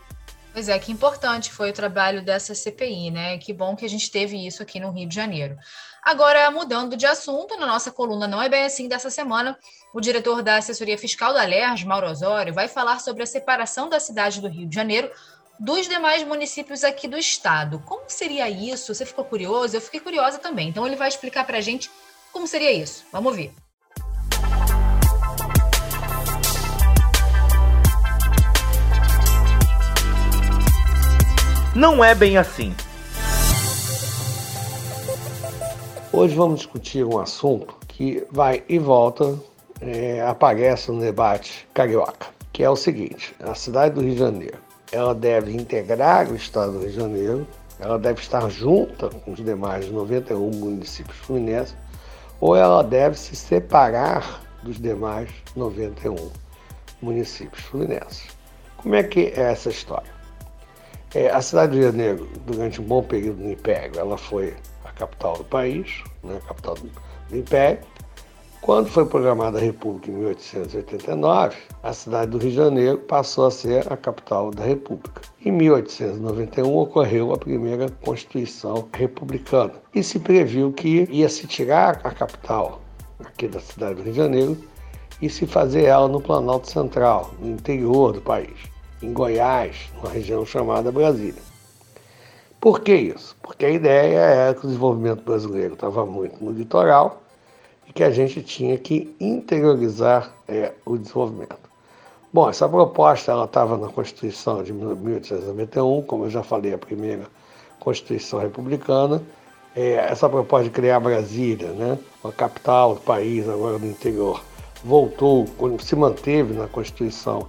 Pois 0.56 0.70
é, 0.70 0.78
que 0.78 0.90
importante 0.90 1.52
foi 1.52 1.68
o 1.68 1.72
trabalho 1.74 2.24
dessa 2.24 2.54
CPI, 2.54 3.10
né? 3.10 3.36
Que 3.36 3.52
bom 3.52 3.76
que 3.76 3.84
a 3.84 3.88
gente 3.88 4.10
teve 4.10 4.46
isso 4.46 4.62
aqui 4.62 4.80
no 4.80 4.90
Rio 4.90 5.06
de 5.06 5.14
Janeiro. 5.14 5.54
Agora, 6.02 6.50
mudando 6.50 6.96
de 6.96 7.04
assunto, 7.04 7.58
na 7.58 7.66
nossa 7.66 7.92
coluna 7.92 8.26
Não 8.26 8.40
é 8.40 8.48
Bem 8.48 8.64
Assim 8.64 8.88
dessa 8.88 9.10
semana, 9.10 9.58
o 9.92 10.00
diretor 10.00 10.42
da 10.42 10.56
assessoria 10.56 10.96
fiscal 10.96 11.34
da 11.34 11.42
LERJ, 11.42 11.84
Mauro 11.84 12.08
Osório, 12.08 12.54
vai 12.54 12.68
falar 12.68 13.00
sobre 13.00 13.22
a 13.22 13.26
separação 13.26 13.90
da 13.90 14.00
cidade 14.00 14.40
do 14.40 14.48
Rio 14.48 14.66
de 14.66 14.74
Janeiro 14.74 15.10
dos 15.58 15.88
demais 15.88 16.22
municípios 16.24 16.84
aqui 16.84 17.08
do 17.08 17.16
estado. 17.16 17.82
Como 17.86 18.04
seria 18.08 18.48
isso? 18.48 18.94
Você 18.94 19.06
ficou 19.06 19.24
curioso? 19.24 19.76
Eu 19.76 19.80
fiquei 19.80 20.00
curiosa 20.00 20.38
também. 20.38 20.68
Então, 20.68 20.86
ele 20.86 20.96
vai 20.96 21.08
explicar 21.08 21.44
para 21.44 21.58
a 21.58 21.60
gente 21.60 21.90
como 22.32 22.46
seria 22.46 22.70
isso? 22.70 23.04
Vamos 23.10 23.34
ver. 23.34 23.52
Não 31.74 32.04
é 32.04 32.14
bem 32.14 32.38
assim. 32.38 32.74
Hoje 36.12 36.34
vamos 36.34 36.60
discutir 36.60 37.04
um 37.04 37.18
assunto 37.18 37.76
que 37.88 38.26
vai 38.30 38.62
e 38.68 38.78
volta, 38.78 39.38
é, 39.80 40.22
aparece 40.22 40.90
no 40.90 41.00
debate 41.00 41.68
carioca, 41.74 42.28
que 42.52 42.62
é 42.62 42.70
o 42.70 42.76
seguinte: 42.76 43.34
a 43.40 43.54
cidade 43.54 43.94
do 43.94 44.00
Rio 44.00 44.12
de 44.12 44.18
Janeiro, 44.18 44.58
ela 44.92 45.14
deve 45.14 45.52
integrar 45.52 46.30
o 46.30 46.36
estado 46.36 46.72
do 46.72 46.78
Rio 46.80 46.90
de 46.90 46.96
Janeiro, 46.96 47.46
ela 47.78 47.98
deve 47.98 48.20
estar 48.20 48.48
junta 48.48 49.08
com 49.10 49.32
os 49.32 49.44
demais 49.44 49.90
91 49.90 50.50
municípios 50.50 51.16
fluminenses 51.18 51.76
ou 52.40 52.56
ela 52.56 52.82
deve 52.82 53.18
se 53.18 53.34
separar 53.34 54.42
dos 54.62 54.78
demais 54.80 55.30
91 55.54 56.30
municípios 57.00 57.62
fluminenses. 57.64 58.28
Como 58.76 58.94
é 58.94 59.02
que 59.02 59.32
é 59.36 59.52
essa 59.52 59.68
história? 59.68 60.10
É, 61.14 61.30
a 61.30 61.40
cidade 61.40 61.72
de 61.72 61.82
Janeiro, 61.82 62.28
durante 62.44 62.80
um 62.80 62.84
bom 62.84 63.02
período 63.02 63.42
no 63.42 63.50
Império, 63.50 63.98
ela 63.98 64.18
foi 64.18 64.54
a 64.84 64.92
capital 64.92 65.36
do 65.38 65.44
país, 65.44 66.02
né, 66.22 66.38
a 66.44 66.48
capital 66.48 66.74
do, 66.74 66.90
do 67.28 67.36
Império, 67.36 67.80
quando 68.66 68.88
foi 68.88 69.06
programada 69.06 69.58
a 69.58 69.60
República 69.60 70.10
em 70.10 70.14
1889, 70.14 71.56
a 71.84 71.92
cidade 71.92 72.32
do 72.32 72.38
Rio 72.38 72.50
de 72.50 72.56
Janeiro 72.56 72.98
passou 72.98 73.46
a 73.46 73.50
ser 73.52 73.90
a 73.92 73.96
capital 73.96 74.50
da 74.50 74.64
República. 74.64 75.22
Em 75.44 75.52
1891 75.52 76.76
ocorreu 76.76 77.32
a 77.32 77.38
primeira 77.38 77.88
Constituição 78.04 78.88
republicana 78.92 79.74
e 79.94 80.02
se 80.02 80.18
previu 80.18 80.72
que 80.72 81.06
ia 81.08 81.28
se 81.28 81.46
tirar 81.46 82.00
a 82.02 82.10
capital 82.10 82.80
aqui 83.20 83.46
da 83.46 83.60
cidade 83.60 83.94
do 83.94 84.02
Rio 84.02 84.12
de 84.12 84.18
Janeiro 84.18 84.58
e 85.22 85.30
se 85.30 85.46
fazer 85.46 85.84
ela 85.84 86.08
no 86.08 86.20
Planalto 86.20 86.68
Central, 86.68 87.30
no 87.38 87.48
interior 87.48 88.14
do 88.14 88.20
país, 88.20 88.58
em 89.00 89.12
Goiás, 89.12 89.76
numa 89.94 90.10
região 90.10 90.44
chamada 90.44 90.90
Brasília. 90.90 91.40
Por 92.60 92.80
que 92.80 92.96
isso? 92.96 93.36
Porque 93.40 93.64
a 93.64 93.70
ideia 93.70 94.18
era 94.18 94.54
que 94.54 94.64
o 94.64 94.66
desenvolvimento 94.66 95.22
brasileiro 95.22 95.74
estava 95.74 96.04
muito 96.04 96.44
no 96.44 96.50
litoral 96.50 97.22
e 97.88 97.92
que 97.92 98.02
a 98.02 98.10
gente 98.10 98.42
tinha 98.42 98.76
que 98.78 99.14
interiorizar 99.20 100.32
é, 100.48 100.72
o 100.84 100.96
desenvolvimento. 100.96 101.66
Bom, 102.32 102.50
essa 102.50 102.68
proposta 102.68 103.32
ela 103.32 103.44
estava 103.44 103.78
na 103.78 103.88
Constituição 103.88 104.62
de 104.62 104.72
1891, 104.72 106.02
como 106.02 106.24
eu 106.24 106.30
já 106.30 106.42
falei, 106.42 106.74
a 106.74 106.78
primeira 106.78 107.26
Constituição 107.80 108.40
republicana. 108.40 109.22
É, 109.74 109.94
essa 110.10 110.28
proposta 110.28 110.64
de 110.64 110.70
criar 110.70 111.00
Brasília, 111.00 111.70
né, 111.72 111.98
a 112.24 112.32
capital 112.32 112.94
do 112.94 113.00
país, 113.00 113.48
agora 113.48 113.78
no 113.78 113.86
interior, 113.86 114.42
voltou, 114.84 115.46
se 115.80 115.94
manteve 115.94 116.54
na 116.54 116.66
Constituição 116.66 117.48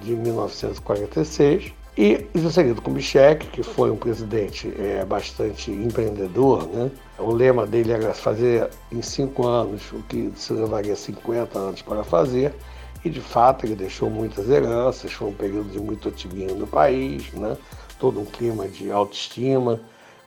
de 0.00 0.14
1946. 0.14 1.72
E 1.96 2.26
Juscelino 2.34 2.80
Kubitschek, 2.80 3.46
que 3.48 3.62
foi 3.62 3.90
um 3.90 3.96
presidente 3.96 4.72
é, 4.78 5.04
bastante 5.04 5.70
empreendedor, 5.70 6.66
né? 6.68 6.90
o 7.18 7.30
lema 7.32 7.66
dele 7.66 7.92
era 7.92 8.14
fazer 8.14 8.70
em 8.90 9.02
cinco 9.02 9.46
anos 9.46 9.92
o 9.92 10.02
que 10.08 10.32
se 10.34 10.52
levaria 10.54 10.96
50 10.96 11.58
anos 11.58 11.82
para 11.82 12.02
fazer, 12.02 12.54
e 13.04 13.10
de 13.10 13.20
fato 13.20 13.66
ele 13.66 13.74
deixou 13.74 14.08
muitas 14.08 14.48
heranças, 14.48 15.12
foi 15.12 15.28
um 15.28 15.34
período 15.34 15.70
de 15.70 15.78
muito 15.78 16.08
otimismo 16.08 16.56
no 16.56 16.66
país, 16.66 17.30
né? 17.34 17.56
todo 17.98 18.20
um 18.20 18.24
clima 18.24 18.66
de 18.66 18.90
autoestima, 18.90 19.80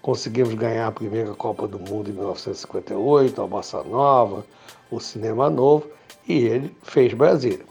Conseguimos 0.06 0.54
ganhar 0.54 0.86
a 0.86 0.92
primeira 0.92 1.34
Copa 1.34 1.68
do 1.68 1.80
Mundo 1.80 2.12
em 2.12 2.14
1958, 2.14 3.42
a 3.42 3.48
Bossa 3.48 3.84
Nova, 3.84 4.46
o 4.92 5.00
Cinema 5.00 5.50
Novo, 5.50 5.88
e 6.28 6.44
ele 6.44 6.78
fez 6.84 7.12
Brasília. 7.16 7.66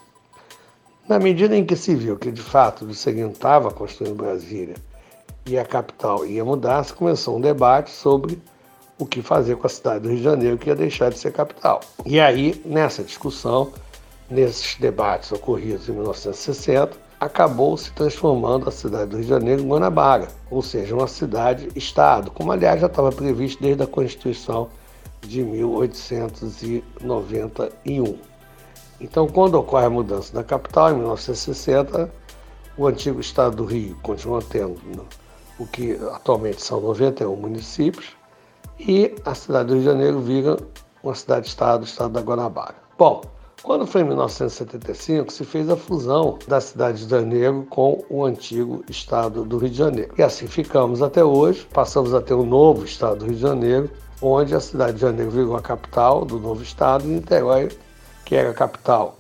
Na 1.07 1.19
medida 1.19 1.55
em 1.55 1.67
que 1.67 1.77
se 1.77 1.95
viu 1.95 2.17
que 2.17 2.33
de 2.33 2.40
fato 2.40 2.87
o 2.87 2.90
estava 2.90 3.71
construindo 3.71 4.17
Brasília 4.17 4.77
e 5.45 5.59
a 5.59 5.64
capital 5.64 6.25
ia 6.25 6.43
mudar, 6.43 6.83
se 6.83 6.95
começou 6.95 7.37
um 7.37 7.40
debate 7.40 7.90
sobre 7.90 8.40
o 8.99 9.05
que 9.05 9.21
fazer 9.21 9.57
com 9.57 9.67
a 9.67 9.71
cidade 9.71 10.01
do 10.01 10.09
Rio 10.09 10.17
de 10.17 10.25
Janeiro, 10.25 10.57
que 10.57 10.71
ia 10.71 10.75
deixar 10.75 11.11
de 11.11 11.19
ser 11.19 11.31
capital. 11.33 11.81
E 12.07 12.19
aí, 12.19 12.59
nessa 12.64 13.03
discussão, 13.03 13.71
nesses 14.31 14.77
debates 14.77 15.31
ocorridos 15.31 15.90
em 15.90 15.93
1960, 15.93 16.97
acabou 17.21 17.77
se 17.77 17.93
transformando 17.93 18.67
a 18.67 18.73
cidade 18.73 19.11
do 19.11 19.17
Rio 19.17 19.25
de 19.25 19.31
Janeiro 19.31 19.62
em 19.62 19.69
Guanabara, 19.69 20.29
ou 20.51 20.62
seja, 20.62 20.95
uma 20.95 21.07
cidade-estado, 21.07 22.31
como 22.31 22.51
aliás 22.51 22.81
já 22.81 22.87
estava 22.87 23.12
previsto 23.12 23.62
desde 23.62 23.83
a 23.83 23.87
Constituição 23.87 24.71
de 25.21 25.43
1891. 25.43 28.34
Então, 29.05 29.29
quando 29.29 29.57
ocorre 29.57 29.85
a 29.85 29.90
mudança 29.90 30.33
da 30.33 30.43
capital, 30.43 30.90
em 30.90 30.95
1960, 30.95 32.11
o 32.75 32.87
antigo 32.87 33.21
estado 33.21 33.55
do 33.57 33.64
Rio 33.67 33.99
continua 34.03 34.40
tendo 34.40 35.07
o 35.59 35.67
que 35.67 35.93
atualmente 36.14 36.62
são 36.62 36.81
91 36.81 37.37
municípios, 37.37 38.17
e 38.81 39.14
a 39.23 39.35
cidade 39.35 39.69
do 39.69 39.75
Rio 39.75 39.83
de 39.83 39.87
Janeiro 39.87 40.21
vira 40.21 40.57
uma 41.03 41.14
cidade-estado, 41.14 41.85
estado 41.85 42.14
da 42.14 42.23
Guanabara. 42.23 42.77
Bom, 42.99 43.21
quando 43.62 43.87
foi 43.87 44.01
em 44.01 44.05
1975, 44.05 45.31
se 45.31 45.45
fez 45.45 45.69
a 45.69 45.77
fusão 45.77 46.38
da 46.49 46.59
cidade 46.59 47.05
de 47.05 47.11
Janeiro 47.11 47.67
com 47.69 48.03
o 48.09 48.25
antigo 48.25 48.83
estado 48.88 49.45
do 49.45 49.59
Rio 49.59 49.69
de 49.69 49.77
Janeiro. 49.77 50.14
E 50.17 50.23
assim 50.23 50.47
ficamos 50.47 51.03
até 51.03 51.23
hoje, 51.23 51.69
passamos 51.75 52.14
a 52.14 52.23
ter 52.23 52.33
um 52.33 52.47
novo 52.47 52.87
estado 52.87 53.19
do 53.19 53.27
Rio 53.27 53.35
de 53.35 53.43
Janeiro, 53.43 53.90
onde 54.23 54.55
a 54.55 54.61
cidade 54.61 54.95
de 54.95 55.03
Janeiro 55.03 55.31
virou 55.31 55.57
a 55.57 55.61
capital 55.61 56.25
do 56.25 56.40
novo 56.40 56.62
estado 56.62 57.05
e 57.05 57.09
Niterói, 57.09 57.69
que 58.25 58.35
era 58.35 58.51
a 58.51 58.55
capital 58.55 59.19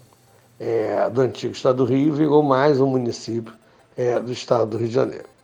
é, 0.58 1.08
do 1.10 1.20
antigo 1.20 1.52
estado 1.52 1.78
do 1.78 1.84
Rio, 1.84 2.14
virou 2.14 2.42
mais 2.42 2.80
um 2.80 2.86
município 2.86 3.52
é, 3.96 4.18
do 4.18 4.32
estado 4.32 4.70
do 4.70 4.78
Rio 4.78 4.88
de 4.88 4.94
Janeiro. 4.94 5.34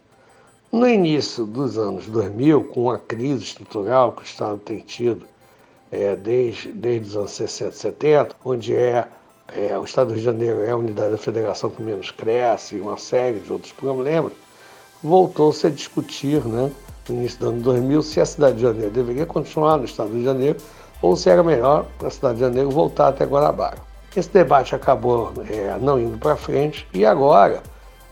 No 0.73 0.88
início 0.88 1.44
dos 1.44 1.77
anos 1.77 2.07
2000, 2.07 2.64
com 2.64 2.90
a 2.90 2.99
crise 2.99 3.42
estrutural 3.42 4.12
que 4.12 4.23
o 4.23 4.25
Estado 4.25 4.57
tem 4.59 4.79
tido 4.79 5.27
é, 5.90 6.14
desde, 6.14 6.70
desde 6.70 7.09
os 7.09 7.16
anos 7.16 7.33
60 7.33 7.73
70, 7.73 8.37
onde 8.44 8.77
é, 8.77 9.05
é, 9.49 9.77
o 9.77 9.83
Estado 9.83 10.09
do 10.09 10.14
Rio 10.14 10.20
de 10.20 10.25
Janeiro 10.27 10.62
é 10.62 10.70
a 10.70 10.77
unidade 10.77 11.11
da 11.11 11.18
federação 11.18 11.70
que 11.70 11.83
menos 11.83 12.12
cresce 12.12 12.77
e 12.77 12.81
uma 12.81 12.96
série 12.96 13.40
de 13.40 13.53
outros 13.53 13.73
problemas, 13.73 14.33
voltou-se 15.03 15.66
a 15.66 15.70
discutir, 15.70 16.44
né, 16.44 16.70
no 17.09 17.16
início 17.16 17.40
do 17.40 17.49
ano 17.49 17.62
2000, 17.62 18.03
se 18.03 18.20
a 18.20 18.27
cidade 18.27 18.57
de 18.57 18.62
Janeiro 18.62 18.92
deveria 18.92 19.27
continuar 19.27 19.77
no 19.77 19.85
Estado 19.85 20.11
do 20.11 20.12
Rio 20.12 20.20
de 20.20 20.27
Janeiro 20.27 20.61
ou 21.02 21.16
se 21.16 21.30
era 21.30 21.42
melhor 21.42 21.86
para 21.98 22.08
a 22.08 22.10
cidade 22.10 22.34
de 22.34 22.40
Janeiro 22.40 22.70
voltar 22.70 23.08
até 23.08 23.24
Guanabara. 23.24 23.78
Esse 24.14 24.28
debate 24.30 24.74
acabou 24.74 25.32
é, 25.48 25.78
não 25.80 25.98
indo 25.98 26.18
para 26.18 26.36
frente 26.36 26.86
e 26.92 27.06
agora 27.06 27.62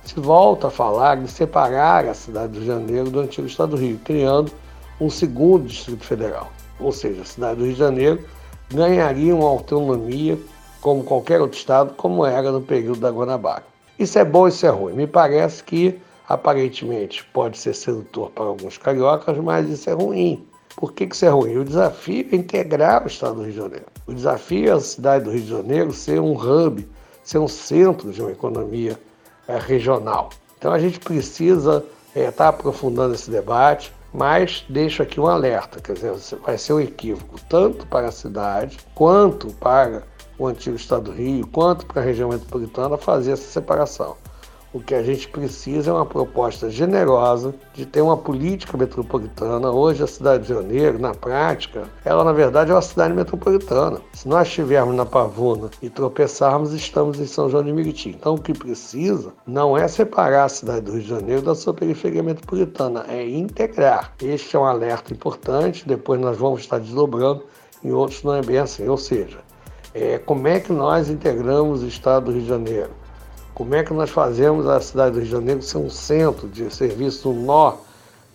se 0.04 0.18
volta 0.20 0.68
a 0.68 0.70
falar 0.70 1.16
de 1.16 1.28
separar 1.28 2.06
a 2.06 2.14
cidade 2.14 2.58
do 2.58 2.64
Janeiro 2.64 3.10
do 3.10 3.20
antigo 3.20 3.46
estado 3.46 3.70
do 3.70 3.76
Rio, 3.76 4.00
criando 4.04 4.50
um 5.00 5.10
segundo 5.10 5.66
Distrito 5.66 6.04
Federal. 6.04 6.50
Ou 6.80 6.92
seja, 6.92 7.22
a 7.22 7.24
cidade 7.24 7.58
do 7.58 7.64
Rio 7.64 7.74
de 7.74 7.78
Janeiro 7.78 8.24
ganharia 8.72 9.34
uma 9.34 9.48
autonomia 9.48 10.38
como 10.80 11.02
qualquer 11.02 11.40
outro 11.40 11.58
estado, 11.58 11.94
como 11.94 12.24
era 12.24 12.50
no 12.50 12.60
período 12.60 13.00
da 13.00 13.10
Guanabara. 13.10 13.64
Isso 13.98 14.18
é 14.18 14.24
bom, 14.24 14.46
isso 14.46 14.64
é 14.64 14.70
ruim. 14.70 14.94
Me 14.94 15.06
parece 15.06 15.62
que, 15.62 15.98
aparentemente, 16.28 17.24
pode 17.32 17.58
ser 17.58 17.74
sedutor 17.74 18.30
para 18.30 18.44
alguns 18.44 18.78
cariocas, 18.78 19.36
mas 19.38 19.68
isso 19.68 19.90
é 19.90 19.92
ruim. 19.92 20.47
Por 20.78 20.92
que, 20.92 21.08
que 21.08 21.16
isso 21.16 21.24
é 21.24 21.28
ruim? 21.28 21.56
O 21.56 21.64
desafio 21.64 22.28
é 22.30 22.36
integrar 22.36 23.02
o 23.02 23.08
estado 23.08 23.34
do 23.34 23.42
Rio 23.42 23.50
de 23.50 23.58
Janeiro. 23.58 23.86
O 24.06 24.14
desafio 24.14 24.68
é 24.68 24.70
a 24.70 24.78
cidade 24.78 25.24
do 25.24 25.32
Rio 25.32 25.42
de 25.42 25.48
Janeiro 25.48 25.92
ser 25.92 26.20
um 26.20 26.34
hub, 26.34 26.88
ser 27.24 27.38
um 27.38 27.48
centro 27.48 28.12
de 28.12 28.22
uma 28.22 28.30
economia 28.30 28.96
é, 29.48 29.58
regional. 29.58 30.30
Então 30.56 30.72
a 30.72 30.78
gente 30.78 31.00
precisa 31.00 31.84
estar 32.14 32.20
é, 32.20 32.30
tá 32.30 32.48
aprofundando 32.50 33.12
esse 33.12 33.28
debate, 33.28 33.92
mas 34.14 34.64
deixo 34.68 35.02
aqui 35.02 35.18
um 35.18 35.26
alerta, 35.26 35.80
quer 35.80 35.94
dizer, 35.94 36.14
vai 36.46 36.56
ser 36.56 36.74
um 36.74 36.80
equívoco 36.80 37.40
tanto 37.48 37.84
para 37.88 38.06
a 38.06 38.12
cidade, 38.12 38.78
quanto 38.94 39.48
para 39.54 40.04
o 40.38 40.46
antigo 40.46 40.76
estado 40.76 41.10
do 41.10 41.10
Rio, 41.10 41.44
quanto 41.48 41.86
para 41.86 42.00
a 42.00 42.04
região 42.04 42.28
metropolitana 42.28 42.96
fazer 42.96 43.32
essa 43.32 43.50
separação. 43.50 44.16
O 44.70 44.80
que 44.80 44.94
a 44.94 45.02
gente 45.02 45.26
precisa 45.28 45.90
é 45.90 45.94
uma 45.94 46.04
proposta 46.04 46.68
generosa 46.68 47.54
de 47.72 47.86
ter 47.86 48.02
uma 48.02 48.18
política 48.18 48.76
metropolitana. 48.76 49.70
Hoje, 49.70 50.02
a 50.02 50.06
cidade 50.06 50.42
de 50.42 50.50
Janeiro, 50.50 50.98
na 50.98 51.14
prática, 51.14 51.88
ela 52.04 52.22
na 52.22 52.32
verdade 52.32 52.70
é 52.70 52.74
uma 52.74 52.82
cidade 52.82 53.14
metropolitana. 53.14 54.00
Se 54.12 54.28
nós 54.28 54.46
estivermos 54.46 54.94
na 54.94 55.06
Pavuna 55.06 55.70
e 55.80 55.88
tropeçarmos, 55.88 56.74
estamos 56.74 57.18
em 57.18 57.26
São 57.26 57.48
João 57.48 57.64
de 57.64 57.72
Meriti. 57.72 58.10
Então, 58.10 58.34
o 58.34 58.40
que 58.40 58.52
precisa 58.52 59.32
não 59.46 59.74
é 59.74 59.88
separar 59.88 60.44
a 60.44 60.48
cidade 60.50 60.82
do 60.82 60.92
Rio 60.92 61.02
de 61.02 61.08
Janeiro 61.08 61.42
da 61.42 61.54
sua 61.54 61.72
periferia 61.72 62.22
metropolitana, 62.22 63.06
é 63.08 63.26
integrar. 63.26 64.12
Este 64.22 64.54
é 64.54 64.58
um 64.58 64.64
alerta 64.66 65.14
importante. 65.14 65.88
Depois, 65.88 66.20
nós 66.20 66.36
vamos 66.36 66.60
estar 66.60 66.78
desdobrando 66.78 67.42
em 67.82 67.92
outros 67.92 68.22
não 68.22 68.34
é 68.34 68.42
bem 68.42 68.58
assim. 68.58 68.86
Ou 68.88 68.98
seja, 68.98 69.38
é, 69.94 70.18
como 70.18 70.46
é 70.46 70.60
que 70.60 70.72
nós 70.72 71.08
integramos 71.08 71.82
o 71.82 71.86
estado 71.86 72.26
do 72.26 72.32
Rio 72.32 72.42
de 72.42 72.48
Janeiro? 72.48 72.90
Como 73.58 73.74
é 73.74 73.82
que 73.82 73.92
nós 73.92 74.08
fazemos 74.08 74.68
a 74.68 74.80
cidade 74.80 75.14
do 75.14 75.16
Rio 75.16 75.24
de 75.24 75.32
Janeiro 75.32 75.62
ser 75.62 75.78
um 75.78 75.90
centro 75.90 76.46
de 76.46 76.72
serviços, 76.72 77.26
um 77.26 77.44
nó 77.44 77.74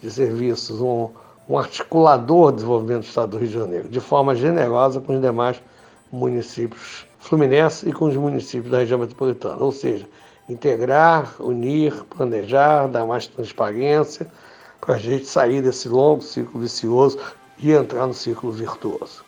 de 0.02 0.12
serviços, 0.12 0.82
um, 0.82 1.08
um 1.48 1.58
articulador 1.58 2.52
de 2.52 2.58
desenvolvimento 2.58 3.04
do 3.04 3.08
Estado 3.08 3.30
do 3.30 3.38
Rio 3.38 3.48
de 3.48 3.54
Janeiro, 3.54 3.88
de 3.88 4.02
forma 4.02 4.36
generosa 4.36 5.00
com 5.00 5.16
os 5.16 5.22
demais 5.22 5.64
municípios 6.12 7.08
fluminenses 7.20 7.84
e 7.84 7.94
com 7.94 8.10
os 8.10 8.18
municípios 8.18 8.70
da 8.70 8.80
região 8.80 9.00
metropolitana. 9.00 9.64
Ou 9.64 9.72
seja, 9.72 10.06
integrar, 10.50 11.34
unir, 11.40 12.04
planejar, 12.10 12.88
dar 12.88 13.06
mais 13.06 13.26
transparência 13.26 14.28
para 14.82 14.96
a 14.96 15.00
gente 15.00 15.26
sair 15.26 15.62
desse 15.62 15.88
longo 15.88 16.22
ciclo 16.22 16.60
vicioso 16.60 17.18
e 17.58 17.72
entrar 17.72 18.08
no 18.08 18.14
ciclo 18.14 18.52
virtuoso. 18.52 19.24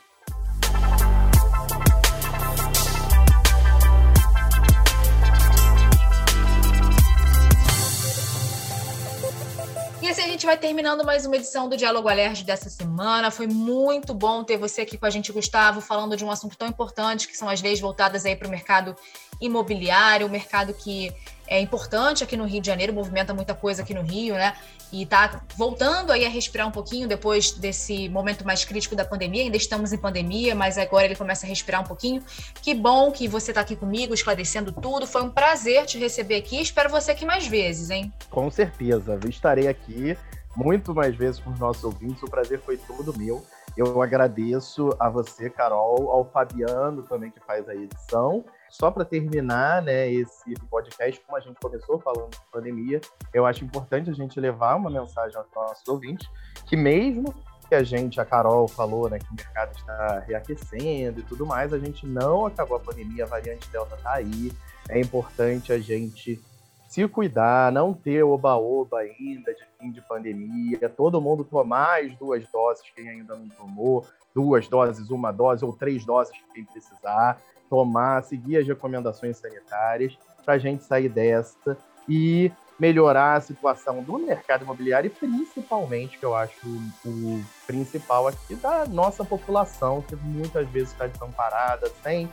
Vai 10.56 10.62
terminando 10.62 11.04
mais 11.04 11.26
uma 11.26 11.36
edição 11.36 11.68
do 11.68 11.76
Diálogo 11.76 12.08
Alerj 12.08 12.46
dessa 12.46 12.70
semana. 12.70 13.30
Foi 13.30 13.46
muito 13.46 14.14
bom 14.14 14.42
ter 14.42 14.56
você 14.56 14.82
aqui 14.82 14.98
com 14.98 15.06
a 15.06 15.10
gente, 15.10 15.30
Gustavo, 15.34 15.82
falando 15.82 16.16
de 16.16 16.24
um 16.24 16.32
assunto 16.32 16.58
tão 16.58 16.66
importante 16.66 17.28
que 17.28 17.36
são 17.36 17.50
as 17.50 17.62
leis 17.62 17.82
voltadas 17.82 18.26
aí 18.26 18.38
para 18.38 18.48
o 18.48 18.50
mercado 18.50 18.96
imobiliário, 19.42 20.26
o 20.26 20.30
mercado 20.30 20.74
que 20.74 21.14
é 21.46 21.60
importante 21.60 22.24
aqui 22.24 22.38
no 22.38 22.46
Rio 22.46 22.62
de 22.62 22.68
Janeiro, 22.68 22.94
movimenta 22.94 23.34
muita 23.34 23.54
coisa 23.54 23.84
aqui 23.84 23.94
no 23.94 24.02
Rio, 24.02 24.36
né? 24.36 24.56
E 24.94 25.06
tá 25.06 25.44
voltando 25.58 26.14
aí 26.14 26.26
a 26.26 26.30
respirar 26.30 26.66
um 26.66 26.72
pouquinho 26.72 27.06
depois 27.06 27.52
desse 27.52 28.08
momento 28.08 28.46
mais 28.46 28.64
crítico 28.64 28.96
da 28.96 29.04
pandemia. 29.04 29.44
Ainda 29.44 29.58
estamos 29.58 29.92
em 29.92 29.98
pandemia, 29.98 30.56
mas 30.56 30.78
agora 30.78 31.04
ele 31.04 31.18
começa 31.18 31.46
a 31.46 31.50
respirar 31.50 31.82
um 31.82 31.86
pouquinho. 31.86 32.24
Que 32.62 32.74
bom 32.74 33.12
que 33.12 33.28
você 33.28 33.52
está 33.52 33.60
aqui 33.60 33.76
comigo, 33.76 34.14
esclarecendo 34.14 34.72
tudo. 34.72 35.06
Foi 35.06 35.22
um 35.22 35.30
prazer 35.30 35.86
te 35.86 36.00
receber 36.00 36.38
aqui. 36.38 36.62
Espero 36.62 36.90
você 36.90 37.12
aqui 37.12 37.26
mais 37.26 37.46
vezes, 37.46 37.90
hein? 37.90 38.12
Com 38.30 38.50
certeza. 38.50 39.20
Estarei 39.28 39.68
aqui 39.68 40.18
muito 40.56 40.94
mais 40.94 41.16
vezes 41.16 41.40
com 41.40 41.52
os 41.52 41.60
nossos 41.60 41.84
ouvintes. 41.84 42.22
O 42.24 42.30
prazer 42.30 42.60
foi 42.62 42.78
todo 42.78 43.18
meu. 43.18 43.44
Eu 43.76 44.02
agradeço 44.02 44.90
a 45.00 45.10
você, 45.10 45.50
Carol, 45.50 46.10
ao 46.10 46.24
Fabiano 46.24 47.04
também, 47.04 47.30
que 47.30 47.40
faz 47.42 47.68
a 47.68 47.76
edição. 47.76 48.46
Só 48.70 48.90
para 48.90 49.04
terminar 49.04 49.82
né, 49.82 50.10
esse 50.12 50.54
podcast, 50.70 51.22
como 51.26 51.38
a 51.38 51.42
gente 51.42 51.60
começou 51.60 52.00
falando 52.00 52.32
de 52.32 52.40
pandemia, 52.52 53.02
eu 53.34 53.46
acho 53.46 53.66
importante 53.66 54.10
a 54.10 54.14
gente 54.14 54.40
levar 54.40 54.76
uma 54.76 54.90
mensagem 54.90 55.38
aos 55.38 55.48
nossos 55.54 55.88
ouvintes 55.88 56.28
que 56.66 56.78
mesmo 56.78 57.34
que 57.68 57.76
a 57.76 57.84
gente, 57.84 58.22
a 58.22 58.26
Carol 58.26 58.68
falou, 58.68 59.10
né, 59.10 59.18
que 59.20 59.32
o 59.32 59.36
mercado 59.36 59.76
está 59.76 60.20
reaquecendo 60.20 61.20
e 61.20 61.24
tudo 61.24 61.46
mais, 61.46 61.74
a 61.74 61.80
gente 61.80 62.06
não 62.06 62.46
acabou 62.46 62.78
a 62.78 62.80
pandemia, 62.80 63.24
a 63.24 63.28
variante 63.28 63.70
Delta 63.70 63.96
está 63.96 64.14
aí. 64.14 64.52
É 64.88 65.00
importante 65.00 65.74
a 65.74 65.80
gente 65.80 66.40
se 66.88 67.08
cuidar, 67.08 67.72
não 67.72 67.94
ter 67.94 68.24
oba-oba 68.24 69.00
ainda 69.00 69.54
de 69.54 69.66
fim 69.80 69.92
de 69.92 70.02
pandemia, 70.02 70.90
todo 70.90 71.22
mundo 71.22 71.44
tomar 71.44 72.02
as 72.02 72.16
duas 72.16 72.46
doses, 72.48 72.84
quem 72.96 73.10
ainda 73.10 73.36
não 73.36 73.50
tomou, 73.50 74.06
duas 74.34 74.68
doses, 74.68 75.10
uma 75.10 75.32
dose 75.32 75.66
ou 75.66 75.74
três 75.74 76.06
doses, 76.06 76.34
quem 76.54 76.64
precisar, 76.66 77.42
tomar, 77.70 78.24
seguir 78.24 78.58
as 78.58 78.68
recomendações 78.68 79.38
sanitárias 79.38 80.18
para 80.44 80.54
a 80.54 80.58
gente 80.58 80.84
sair 80.84 81.10
dessa 81.10 81.78
e 82.08 82.52
melhorar 82.80 83.36
a 83.36 83.42
situação 83.42 84.04
do 84.04 84.20
mercado 84.20 84.64
imobiliário 84.64 85.08
e 85.08 85.10
principalmente, 85.10 86.20
que 86.20 86.26
eu 86.26 86.36
acho 86.36 86.68
o 87.06 87.44
principal 87.66 88.28
aqui, 88.28 88.56
da 88.56 88.86
nossa 88.86 89.24
população, 89.24 90.02
que 90.02 90.16
muitas 90.16 90.68
vezes 90.70 90.92
está 90.92 91.08
desamparada, 91.08 91.90
sem 92.04 92.30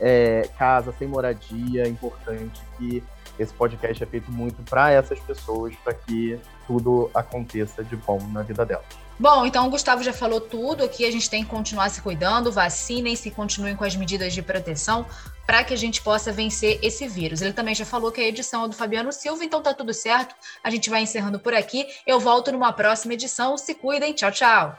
é, 0.00 0.48
casa, 0.58 0.92
sem 0.92 1.06
moradia. 1.06 1.84
É 1.84 1.88
importante 1.88 2.60
que 2.76 3.02
esse 3.38 3.52
podcast 3.52 4.02
é 4.02 4.06
feito 4.06 4.30
muito 4.30 4.62
para 4.62 4.90
essas 4.90 5.18
pessoas, 5.20 5.74
para 5.82 5.94
que 5.94 6.38
tudo 6.66 7.10
aconteça 7.14 7.82
de 7.82 7.96
bom 7.96 8.20
na 8.32 8.42
vida 8.42 8.64
delas. 8.64 9.02
Bom, 9.18 9.46
então 9.46 9.66
o 9.66 9.70
Gustavo 9.70 10.02
já 10.02 10.12
falou 10.12 10.40
tudo 10.40 10.82
aqui. 10.82 11.04
A 11.04 11.10
gente 11.10 11.28
tem 11.30 11.44
que 11.44 11.50
continuar 11.50 11.88
se 11.90 12.00
cuidando, 12.00 12.50
vacinem-se, 12.50 13.30
continuem 13.30 13.76
com 13.76 13.84
as 13.84 13.94
medidas 13.94 14.32
de 14.32 14.42
proteção 14.42 15.06
para 15.46 15.62
que 15.62 15.74
a 15.74 15.76
gente 15.76 16.02
possa 16.02 16.32
vencer 16.32 16.78
esse 16.82 17.06
vírus. 17.06 17.42
Ele 17.42 17.52
também 17.52 17.74
já 17.74 17.84
falou 17.84 18.10
que 18.10 18.20
a 18.20 18.24
edição 18.24 18.64
é 18.64 18.68
do 18.68 18.74
Fabiano 18.74 19.12
Silva, 19.12 19.44
então 19.44 19.62
tá 19.62 19.74
tudo 19.74 19.92
certo. 19.92 20.34
A 20.62 20.70
gente 20.70 20.88
vai 20.88 21.02
encerrando 21.02 21.38
por 21.38 21.54
aqui. 21.54 21.86
Eu 22.06 22.18
volto 22.18 22.50
numa 22.50 22.72
próxima 22.72 23.14
edição. 23.14 23.56
Se 23.56 23.74
cuidem. 23.74 24.12
Tchau, 24.12 24.32
tchau. 24.32 24.76